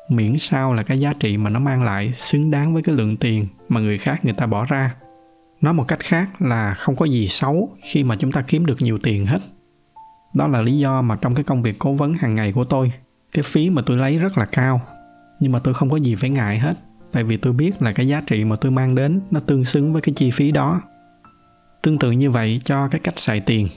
Miễn 0.09 0.37
sao 0.37 0.73
là 0.73 0.83
cái 0.83 0.99
giá 0.99 1.13
trị 1.19 1.37
mà 1.37 1.49
nó 1.49 1.59
mang 1.59 1.83
lại 1.83 2.13
xứng 2.15 2.51
đáng 2.51 2.73
với 2.73 2.83
cái 2.83 2.95
lượng 2.95 3.17
tiền 3.17 3.47
mà 3.69 3.81
người 3.81 3.97
khác 3.97 4.25
người 4.25 4.33
ta 4.33 4.45
bỏ 4.45 4.65
ra. 4.65 4.95
Nói 5.61 5.73
một 5.73 5.87
cách 5.87 5.99
khác 5.99 6.41
là 6.41 6.73
không 6.73 6.95
có 6.95 7.05
gì 7.05 7.27
xấu 7.27 7.69
khi 7.83 8.03
mà 8.03 8.15
chúng 8.15 8.31
ta 8.31 8.41
kiếm 8.41 8.65
được 8.65 8.81
nhiều 8.81 8.99
tiền 9.03 9.25
hết. 9.25 9.39
Đó 10.35 10.47
là 10.47 10.61
lý 10.61 10.77
do 10.77 11.01
mà 11.01 11.15
trong 11.15 11.35
cái 11.35 11.43
công 11.43 11.61
việc 11.61 11.79
cố 11.79 11.93
vấn 11.93 12.13
hàng 12.13 12.35
ngày 12.35 12.51
của 12.53 12.63
tôi, 12.63 12.91
cái 13.31 13.43
phí 13.43 13.69
mà 13.69 13.81
tôi 13.85 13.97
lấy 13.97 14.19
rất 14.19 14.37
là 14.37 14.45
cao, 14.45 14.81
nhưng 15.39 15.51
mà 15.51 15.59
tôi 15.59 15.73
không 15.73 15.89
có 15.89 15.97
gì 15.97 16.15
phải 16.15 16.29
ngại 16.29 16.59
hết 16.59 16.73
tại 17.12 17.24
vì 17.24 17.38
tôi 17.38 17.54
biết 17.54 17.82
là 17.82 17.93
cái 17.93 18.08
giá 18.08 18.21
trị 18.21 18.43
mà 18.43 18.56
tôi 18.56 18.71
mang 18.71 18.95
đến 18.95 19.21
nó 19.32 19.39
tương 19.39 19.65
xứng 19.65 19.93
với 19.93 20.02
cái 20.02 20.13
chi 20.15 20.32
phí 20.32 20.52
đó. 20.52 20.82
Tương 21.82 22.00
tự 22.00 22.12
như 22.12 22.32
vậy 22.32 22.62
cho 22.63 22.88
cái 22.88 23.02
cách 23.04 23.19
xài 23.19 23.39
tiền. 23.39 23.67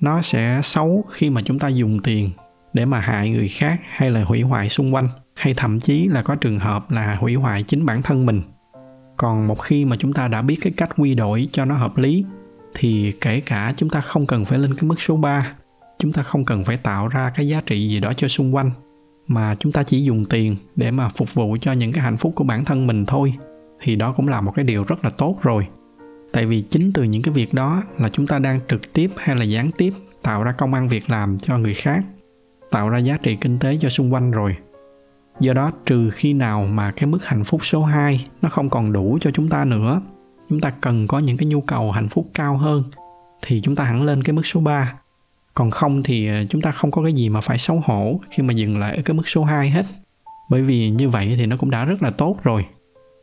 Nó 0.00 0.22
sẽ 0.22 0.60
xấu 0.64 1.04
khi 1.10 1.30
mà 1.30 1.42
chúng 1.44 1.58
ta 1.58 1.68
dùng 1.68 2.02
tiền 2.02 2.30
để 2.72 2.84
mà 2.84 3.00
hại 3.00 3.30
người 3.30 3.48
khác 3.48 3.80
hay 3.88 4.10
là 4.10 4.24
hủy 4.24 4.42
hoại 4.42 4.68
xung 4.68 4.94
quanh 4.94 5.08
hay 5.34 5.54
thậm 5.54 5.80
chí 5.80 6.08
là 6.08 6.22
có 6.22 6.34
trường 6.34 6.58
hợp 6.58 6.90
là 6.90 7.16
hủy 7.20 7.34
hoại 7.34 7.62
chính 7.62 7.86
bản 7.86 8.02
thân 8.02 8.26
mình. 8.26 8.42
Còn 9.16 9.46
một 9.46 9.60
khi 9.60 9.84
mà 9.84 9.96
chúng 9.98 10.12
ta 10.12 10.28
đã 10.28 10.42
biết 10.42 10.58
cái 10.60 10.72
cách 10.76 10.90
quy 10.96 11.14
đổi 11.14 11.48
cho 11.52 11.64
nó 11.64 11.76
hợp 11.76 11.98
lý 11.98 12.24
thì 12.74 13.12
kể 13.20 13.40
cả 13.40 13.72
chúng 13.76 13.90
ta 13.90 14.00
không 14.00 14.26
cần 14.26 14.44
phải 14.44 14.58
lên 14.58 14.74
cái 14.74 14.82
mức 14.82 15.00
số 15.00 15.16
3, 15.16 15.52
chúng 15.98 16.12
ta 16.12 16.22
không 16.22 16.44
cần 16.44 16.64
phải 16.64 16.76
tạo 16.76 17.08
ra 17.08 17.32
cái 17.34 17.48
giá 17.48 17.60
trị 17.66 17.88
gì 17.88 18.00
đó 18.00 18.12
cho 18.16 18.28
xung 18.28 18.54
quanh 18.54 18.70
mà 19.30 19.54
chúng 19.58 19.72
ta 19.72 19.82
chỉ 19.82 20.04
dùng 20.04 20.24
tiền 20.24 20.56
để 20.76 20.90
mà 20.90 21.08
phục 21.08 21.34
vụ 21.34 21.56
cho 21.60 21.72
những 21.72 21.92
cái 21.92 22.04
hạnh 22.04 22.16
phúc 22.16 22.32
của 22.34 22.44
bản 22.44 22.64
thân 22.64 22.86
mình 22.86 23.06
thôi, 23.06 23.34
thì 23.80 23.96
đó 23.96 24.12
cũng 24.12 24.28
là 24.28 24.40
một 24.40 24.52
cái 24.54 24.64
điều 24.64 24.84
rất 24.84 25.04
là 25.04 25.10
tốt 25.10 25.38
rồi. 25.42 25.66
Tại 26.32 26.46
vì 26.46 26.62
chính 26.62 26.92
từ 26.92 27.02
những 27.02 27.22
cái 27.22 27.34
việc 27.34 27.54
đó 27.54 27.82
là 27.98 28.08
chúng 28.08 28.26
ta 28.26 28.38
đang 28.38 28.60
trực 28.68 28.92
tiếp 28.92 29.10
hay 29.16 29.36
là 29.36 29.44
gián 29.44 29.70
tiếp 29.78 29.92
tạo 30.22 30.42
ra 30.42 30.52
công 30.52 30.74
ăn 30.74 30.88
việc 30.88 31.10
làm 31.10 31.38
cho 31.38 31.58
người 31.58 31.74
khác, 31.74 32.04
tạo 32.70 32.88
ra 32.88 32.98
giá 32.98 33.16
trị 33.16 33.36
kinh 33.40 33.58
tế 33.58 33.78
cho 33.80 33.88
xung 33.88 34.12
quanh 34.12 34.30
rồi. 34.30 34.56
Do 35.40 35.52
đó, 35.52 35.72
trừ 35.86 36.10
khi 36.10 36.32
nào 36.32 36.66
mà 36.66 36.90
cái 36.90 37.06
mức 37.06 37.24
hạnh 37.24 37.44
phúc 37.44 37.64
số 37.64 37.82
2 37.82 38.26
nó 38.42 38.48
không 38.48 38.70
còn 38.70 38.92
đủ 38.92 39.18
cho 39.20 39.30
chúng 39.30 39.48
ta 39.48 39.64
nữa, 39.64 40.00
chúng 40.48 40.60
ta 40.60 40.70
cần 40.70 41.06
có 41.06 41.18
những 41.18 41.36
cái 41.36 41.46
nhu 41.46 41.60
cầu 41.60 41.90
hạnh 41.90 42.08
phúc 42.08 42.30
cao 42.34 42.56
hơn, 42.56 42.84
thì 43.42 43.60
chúng 43.60 43.76
ta 43.76 43.84
hẳn 43.84 44.02
lên 44.02 44.22
cái 44.22 44.32
mức 44.32 44.46
số 44.46 44.60
3 44.60 44.99
còn 45.54 45.70
không 45.70 46.02
thì 46.02 46.28
ờ, 46.28 46.34
chúng 46.48 46.62
ta 46.62 46.72
không 46.72 46.90
có 46.90 47.02
cái 47.02 47.12
gì 47.12 47.28
mà 47.28 47.40
phải 47.40 47.58
xấu 47.58 47.82
hổ 47.84 48.20
khi 48.30 48.42
mà 48.42 48.52
dừng 48.52 48.78
lại 48.78 48.96
ở 48.96 49.02
cái 49.04 49.14
mức 49.14 49.28
số 49.28 49.44
2 49.44 49.70
hết. 49.70 49.86
Bởi 50.50 50.62
vì 50.62 50.90
như 50.90 51.08
vậy 51.08 51.34
thì 51.38 51.46
nó 51.46 51.56
cũng 51.56 51.70
đã 51.70 51.84
rất 51.84 52.02
là 52.02 52.10
tốt 52.10 52.36
rồi. 52.42 52.66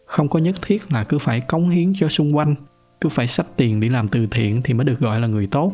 Không 0.05 0.27
có 0.27 0.39
nhất 0.39 0.55
thiết 0.61 0.91
là 0.91 1.03
cứ 1.03 1.17
phải 1.17 1.41
cống 1.41 1.69
hiến 1.69 1.93
cho 1.99 2.09
xung 2.09 2.37
quanh, 2.37 2.55
cứ 3.01 3.09
phải 3.09 3.27
sách 3.27 3.47
tiền 3.55 3.79
đi 3.79 3.89
làm 3.89 4.07
từ 4.07 4.27
thiện 4.31 4.61
thì 4.61 4.73
mới 4.73 4.85
được 4.85 4.99
gọi 4.99 5.19
là 5.19 5.27
người 5.27 5.47
tốt. 5.47 5.73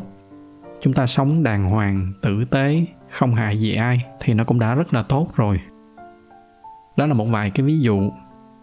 Chúng 0.80 0.92
ta 0.92 1.06
sống 1.06 1.42
đàng 1.42 1.64
hoàng, 1.64 2.12
tử 2.22 2.44
tế, 2.50 2.84
không 3.10 3.34
hại 3.34 3.60
gì 3.60 3.74
ai 3.74 4.04
thì 4.20 4.34
nó 4.34 4.44
cũng 4.44 4.58
đã 4.58 4.74
rất 4.74 4.94
là 4.94 5.02
tốt 5.02 5.28
rồi. 5.34 5.60
Đó 6.96 7.06
là 7.06 7.14
một 7.14 7.24
vài 7.24 7.50
cái 7.50 7.66
ví 7.66 7.80
dụ. 7.80 8.10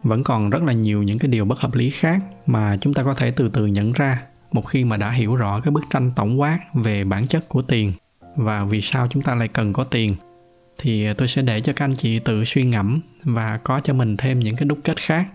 Vẫn 0.04 0.24
còn 0.24 0.50
rất 0.50 0.64
là 0.64 0.74
nhiều 0.74 1.04
những 1.04 1.20
cái 1.20 1.32
điều 1.32 1.46
bất 1.46 1.60
hợp 1.60 1.76
lý 1.76 1.90
khác 1.90 2.20
mà 2.46 2.78
chúng 2.82 2.94
ta 2.94 3.04
có 3.04 3.14
thể 3.14 3.32
từ 3.32 3.50
từ 3.50 3.66
nhận 3.66 3.92
ra 3.94 4.22
một 4.52 4.62
khi 4.62 4.84
mà 4.84 4.98
đã 4.98 5.12
hiểu 5.12 5.36
rõ 5.36 5.60
cái 5.60 5.72
bức 5.72 5.84
tranh 5.90 6.12
tổng 6.16 6.40
quát 6.40 6.60
về 6.74 7.04
bản 7.04 7.28
chất 7.28 7.50
của 7.50 7.62
tiền 7.62 7.94
và 8.36 8.64
vì 8.64 8.82
sao 8.82 9.08
chúng 9.08 9.24
ta 9.24 9.36
lại 9.36 9.48
cần 9.48 9.74
có 9.74 9.84
tiền, 9.84 10.16
thì 10.78 11.14
tôi 11.14 11.28
sẽ 11.28 11.42
để 11.42 11.62
cho 11.62 11.74
các 11.74 11.86
anh 11.86 11.96
chị 11.96 12.20
tự 12.20 12.44
suy 12.44 12.64
ngẫm 12.64 13.00
và 13.24 13.60
có 13.64 13.80
cho 13.80 13.94
mình 13.94 14.18
thêm 14.18 14.40
những 14.40 14.56
cái 14.56 14.66
đúc 14.66 14.80
kết 14.84 15.02
khác. 15.02 15.28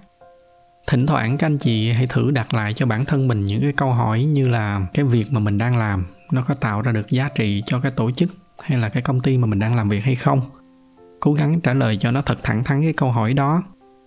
Thỉnh 0.86 1.06
thoảng 1.06 1.38
các 1.38 1.46
anh 1.46 1.58
chị 1.58 1.92
hãy 1.92 2.06
thử 2.06 2.30
đặt 2.30 2.54
lại 2.54 2.72
cho 2.72 2.86
bản 2.86 3.04
thân 3.04 3.28
mình 3.28 3.46
những 3.46 3.60
cái 3.60 3.72
câu 3.72 3.92
hỏi 3.92 4.24
như 4.24 4.48
là 4.48 4.86
cái 4.94 5.04
việc 5.04 5.24
mà 5.30 5.40
mình 5.40 5.58
đang 5.58 5.78
làm, 5.78 6.06
nó 6.32 6.42
có 6.42 6.54
tạo 6.54 6.82
ra 6.82 6.92
được 6.92 7.10
giá 7.10 7.28
trị 7.28 7.62
cho 7.66 7.80
cái 7.80 7.90
tổ 7.90 8.10
chức 8.10 8.30
hay 8.62 8.78
là 8.78 8.88
cái 8.88 9.02
công 9.02 9.20
ty 9.20 9.38
mà 9.38 9.46
mình 9.46 9.58
đang 9.58 9.76
làm 9.76 9.88
việc 9.88 10.04
hay 10.04 10.14
không? 10.14 10.40
Cố 11.20 11.32
gắng 11.32 11.60
trả 11.60 11.74
lời 11.74 11.96
cho 12.00 12.10
nó 12.10 12.22
thật 12.22 12.38
thẳng 12.42 12.64
thắn 12.64 12.82
cái 12.82 12.92
câu 12.92 13.10
hỏi 13.10 13.34
đó. 13.34 13.62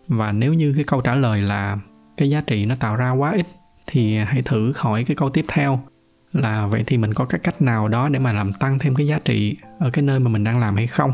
Và 0.07 0.31
nếu 0.31 0.53
như 0.53 0.73
cái 0.75 0.83
câu 0.83 1.01
trả 1.01 1.15
lời 1.15 1.41
là 1.41 1.77
cái 2.17 2.29
giá 2.29 2.41
trị 2.47 2.65
nó 2.65 2.75
tạo 2.79 2.95
ra 2.95 3.11
quá 3.11 3.31
ít 3.31 3.45
thì 3.91 4.17
hãy 4.17 4.41
thử 4.41 4.73
hỏi 4.75 5.03
cái 5.03 5.15
câu 5.15 5.29
tiếp 5.29 5.45
theo 5.47 5.79
là, 6.31 6.67
vậy 6.67 6.83
thì 6.87 6.97
mình 6.97 7.13
có 7.13 7.25
các 7.25 7.43
cách 7.43 7.61
nào 7.61 7.87
đó 7.87 8.09
để 8.09 8.19
mà 8.19 8.33
làm 8.33 8.53
tăng 8.53 8.79
thêm 8.79 8.95
cái 8.95 9.07
giá 9.07 9.19
trị 9.25 9.57
ở 9.79 9.89
cái 9.89 10.03
nơi 10.03 10.19
mà 10.19 10.29
mình 10.29 10.43
đang 10.43 10.59
làm 10.59 10.75
hay 10.75 10.87
không? 10.87 11.11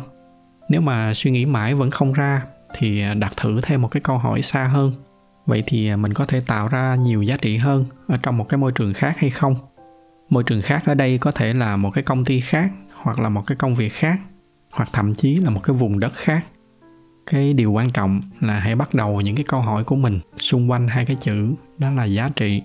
Nếu 0.69 0.81
mà 0.81 1.13
suy 1.13 1.31
nghĩ 1.31 1.45
mãi 1.45 1.75
vẫn 1.75 1.91
không 1.91 2.13
ra 2.13 2.41
thì 2.77 3.01
à, 3.01 3.13
đặt 3.13 3.33
thử 3.37 3.61
thêm 3.63 3.81
một 3.81 3.87
cái 3.87 4.01
câu 4.01 4.17
hỏi 4.17 4.41
xa 4.41 4.63
hơn. 4.63 4.91
Vậy 5.45 5.63
thì 5.65 5.89
à, 5.89 5.95
mình 5.95 6.13
có 6.13 6.25
thể 6.25 6.41
tạo 6.47 6.67
ra 6.67 6.95
nhiều 6.95 7.21
giá 7.21 7.37
trị 7.37 7.57
hơn 7.57 7.85
ở 8.07 8.17
trong 8.23 8.37
một 8.37 8.49
cái 8.49 8.57
môi 8.57 8.71
trường 8.71 8.93
khác 8.93 9.15
hay 9.17 9.29
không? 9.29 9.55
Môi 10.29 10.43
trường 10.43 10.61
khác 10.61 10.83
ở 10.85 10.93
đây 10.93 11.17
có 11.17 11.31
thể 11.31 11.53
là 11.53 11.75
một 11.75 11.91
cái 11.91 12.03
công 12.03 12.25
ty 12.25 12.39
khác 12.39 12.71
hoặc 12.93 13.19
là 13.19 13.29
một 13.29 13.43
cái 13.47 13.55
công 13.55 13.75
việc 13.75 13.93
khác, 13.93 14.19
hoặc 14.71 14.89
thậm 14.93 15.15
chí 15.15 15.35
là 15.35 15.49
một 15.49 15.63
cái 15.63 15.75
vùng 15.75 15.99
đất 15.99 16.13
khác 16.13 16.45
cái 17.25 17.53
điều 17.53 17.71
quan 17.71 17.91
trọng 17.91 18.21
là 18.39 18.59
hãy 18.59 18.75
bắt 18.75 18.93
đầu 18.93 19.21
những 19.21 19.35
cái 19.35 19.45
câu 19.47 19.61
hỏi 19.61 19.83
của 19.83 19.95
mình 19.95 20.19
xung 20.37 20.71
quanh 20.71 20.87
hai 20.87 21.05
cái 21.05 21.17
chữ, 21.19 21.53
đó 21.77 21.91
là 21.91 22.05
giá 22.05 22.29
trị. 22.35 22.61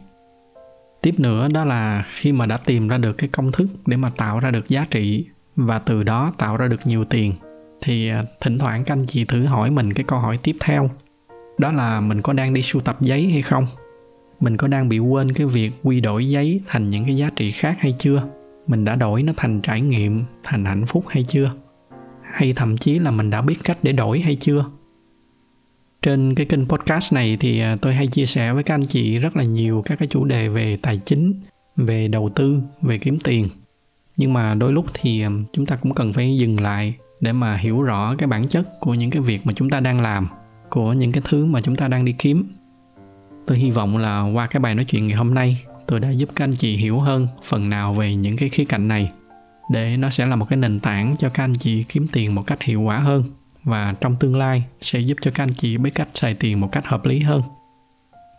Tiếp 1.02 1.14
nữa, 1.18 1.48
đó 1.52 1.64
là 1.64 2.04
khi 2.08 2.32
mà 2.32 2.46
đã 2.46 2.56
tìm 2.56 2.88
ra 2.88 2.98
được 2.98 3.12
cái 3.12 3.28
công 3.28 3.52
thức 3.52 3.66
để 3.86 3.96
mà 3.96 4.10
tạo 4.16 4.40
ra 4.40 4.50
được 4.50 4.68
giá 4.68 4.86
trị 4.90 5.26
và 5.56 5.78
từ 5.78 6.02
đó 6.02 6.32
tạo 6.38 6.56
ra 6.56 6.68
được 6.68 6.80
nhiều 6.84 7.04
tiền, 7.04 7.32
thì 7.82 8.08
à, 8.08 8.24
thỉnh 8.40 8.58
thoảng 8.58 8.84
các 8.84 8.94
anh 8.94 9.06
chị 9.06 9.24
thử 9.24 9.46
hỏi 9.46 9.70
mình 9.70 9.92
cái 9.92 10.04
câu 10.08 10.18
hỏi 10.18 10.38
tiếp 10.42 10.56
theo. 10.60 10.90
Đó 11.58 11.72
là 11.72 12.00
mình 12.00 12.22
có 12.22 12.32
đang 12.32 12.54
đi 12.54 12.62
sưu 12.62 12.82
tập 12.82 12.96
giấy 13.00 13.28
hay 13.28 13.42
không? 13.42 13.66
Mình 14.40 14.56
có 14.56 14.68
đang 14.68 14.88
bị 14.88 14.98
quên 14.98 15.32
cái 15.32 15.46
việc 15.46 15.70
quy 15.82 16.00
đổi 16.00 16.28
giấy 16.28 16.60
thành 16.66 16.90
những 16.90 17.04
cái 17.04 17.16
giá 17.16 17.30
trị 17.36 17.50
khác 17.50 17.76
hay 17.78 17.94
chưa? 17.98 18.22
Mình 18.66 18.84
đã 18.84 18.96
đổi 18.96 19.22
nó 19.22 19.32
thành 19.36 19.60
trải 19.60 19.80
nghiệm, 19.80 20.24
thành 20.42 20.64
hạnh 20.64 20.86
phúc 20.86 21.04
hay 21.08 21.24
chưa? 21.28 21.50
Hay 22.40 22.52
thậm 22.52 22.76
chí 22.76 22.98
là 22.98 23.10
mình 23.10 23.30
đã 23.30 23.40
biết 23.40 23.56
cách 23.64 23.78
để 23.82 23.92
đổi 23.92 24.20
hay 24.20 24.36
chưa? 24.36 24.64
Trên 26.02 26.34
cái 26.34 26.46
kênh 26.46 26.68
podcast 26.68 27.12
này 27.12 27.36
thì 27.40 27.60
à, 27.60 27.76
tôi 27.80 27.94
hay 27.94 28.06
chia 28.06 28.26
sẻ 28.26 28.52
với 28.52 28.62
các 28.62 28.74
anh 28.74 28.86
chị 28.86 29.18
rất 29.18 29.36
là 29.36 29.44
nhiều 29.44 29.82
các 29.86 29.98
cái 29.98 30.08
chủ 30.08 30.24
đề 30.24 30.48
về 30.48 30.76
tài 30.82 31.00
chính, 31.04 31.34
về 31.76 32.08
đầu 32.08 32.30
tư, 32.34 32.60
về 32.82 32.98
kiếm 32.98 33.18
tiền. 33.24 33.48
Nhưng 34.16 34.32
mà 34.32 34.54
đôi 34.54 34.72
lúc 34.72 34.86
thì 34.94 35.22
à, 35.22 35.30
chúng 35.52 35.66
ta 35.66 35.76
cũng 35.76 35.94
cần 35.94 36.12
phải 36.12 36.36
dừng 36.36 36.60
lại 36.60 36.94
để 37.20 37.32
mà 37.32 37.56
hiểu 37.56 37.82
rõ 37.82 38.14
cái 38.18 38.26
bản 38.26 38.48
chất 38.48 38.68
của 38.80 38.94
những 38.94 39.10
cái 39.10 39.22
việc 39.22 39.46
mà 39.46 39.52
chúng 39.56 39.70
ta 39.70 39.80
đang 39.80 40.00
làm, 40.00 40.28
của 40.70 40.92
những 40.92 41.12
cái 41.12 41.22
thứ 41.28 41.44
mà 41.44 41.60
chúng 41.60 41.76
ta 41.76 41.88
đang 41.88 42.04
đi 42.04 42.12
kiếm. 42.12 42.44
Tôi 43.46 43.58
hy 43.58 43.70
vọng 43.70 43.96
là 43.96 44.22
qua 44.22 44.46
cái 44.46 44.60
bài 44.60 44.74
nói 44.74 44.84
chuyện 44.84 45.06
ngày 45.06 45.16
hôm 45.16 45.34
nay, 45.34 45.62
tôi 45.86 46.00
đã 46.00 46.10
giúp 46.10 46.28
các 46.36 46.44
anh 46.44 46.54
chị 46.54 46.76
hiểu 46.76 47.00
hơn 47.00 47.28
phần 47.44 47.70
nào 47.70 47.94
về 47.94 48.14
những 48.14 48.36
cái 48.36 48.48
khía 48.48 48.64
cạnh 48.64 48.88
này 48.88 49.10
để 49.70 49.96
nó 49.96 50.10
sẽ 50.10 50.26
là 50.26 50.36
một 50.36 50.46
cái 50.48 50.56
nền 50.56 50.80
tảng 50.80 51.16
cho 51.18 51.28
các 51.28 51.44
anh 51.44 51.54
chị 51.54 51.82
kiếm 51.82 52.06
tiền 52.12 52.34
một 52.34 52.42
cách 52.46 52.62
hiệu 52.62 52.80
quả 52.80 52.98
hơn 52.98 53.24
và 53.64 53.94
trong 54.00 54.16
tương 54.16 54.36
lai 54.36 54.64
sẽ 54.80 55.00
giúp 55.00 55.18
cho 55.20 55.30
các 55.34 55.44
anh 55.44 55.54
chị 55.54 55.78
biết 55.78 55.90
cách 55.94 56.08
xài 56.14 56.34
tiền 56.34 56.60
một 56.60 56.68
cách 56.72 56.86
hợp 56.86 57.06
lý 57.06 57.20
hơn. 57.20 57.42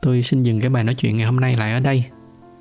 Tôi 0.02 0.22
xin 0.22 0.44
dừng 0.44 0.62
cái 0.62 0.70
bài 0.70 0.84
nói 0.84 0.96
chuyện 0.96 1.18
ngày 1.18 1.26
hôm 1.26 1.40
nay 1.40 1.56
lại 1.56 1.74
ở 1.74 1.80
đây. 1.80 2.04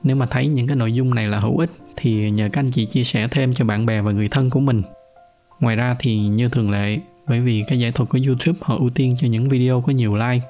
Nếu 0.03 0.17
mà 0.17 0.27
thấy 0.27 0.47
những 0.47 0.67
cái 0.67 0.77
nội 0.77 0.93
dung 0.93 1.15
này 1.15 1.29
là 1.29 1.41
hữu 1.41 1.59
ích 1.59 1.71
thì 1.97 2.31
nhờ 2.31 2.49
các 2.53 2.61
anh 2.61 2.71
chị 2.71 2.87
chia 2.87 3.05
sẻ 3.05 3.29
thêm 3.31 3.53
cho 3.53 3.65
bạn 3.65 3.87
bè 3.87 4.01
và 4.01 4.13
người 4.13 4.29
thân 4.29 4.51
của 4.51 4.61
mình. 4.61 4.83
Ngoài 5.61 5.77
ra 5.77 5.97
thì 5.99 6.17
như 6.17 6.49
thường 6.49 6.71
lệ, 6.71 6.99
bởi 7.29 7.41
vì 7.41 7.65
cái 7.69 7.79
giải 7.79 7.93
thuật 7.93 8.09
của 8.09 8.19
youtube 8.27 8.59
họ 8.63 8.77
ưu 8.79 8.91
tiên 8.91 9.17
cho 9.19 9.29
những 9.29 9.49
video 9.49 9.81
có 9.81 9.93
nhiều 9.93 10.17
like, 10.17 10.47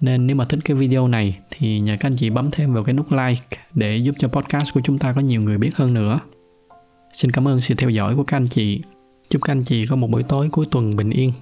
nên 0.00 0.26
nếu 0.26 0.36
mà 0.36 0.44
thích 0.44 0.60
cái 0.64 0.76
video 0.76 1.08
này 1.08 1.38
thì 1.50 1.80
nhờ 1.80 1.96
các 2.00 2.08
anh 2.08 2.16
chị 2.16 2.30
bấm 2.30 2.50
thêm 2.50 2.74
vào 2.74 2.84
cái 2.84 2.92
nút 2.92 3.12
like 3.12 3.58
để 3.74 3.96
giúp 3.96 4.14
cho 4.18 4.28
podcast 4.28 4.74
của 4.74 4.80
chúng 4.84 4.98
ta 4.98 5.12
có 5.12 5.20
nhiều 5.20 5.40
người 5.40 5.58
biết 5.58 5.70
hơn 5.74 5.94
nữa 5.94 6.20
xin 7.14 7.30
cảm 7.30 7.48
ơn 7.48 7.60
sự 7.60 7.74
theo 7.74 7.90
dõi 7.90 8.16
của 8.16 8.24
các 8.24 8.36
anh 8.36 8.48
chị. 8.48 8.82
Chúc 9.30 9.42
các 9.42 9.52
anh 9.52 9.64
chị 9.64 9.86
có 9.86 9.96
một 9.96 10.10
buổi 10.10 10.22
tối 10.22 10.48
cuối 10.52 10.66
tuần 10.70 10.96
bình 10.96 11.10
yên. 11.10 11.32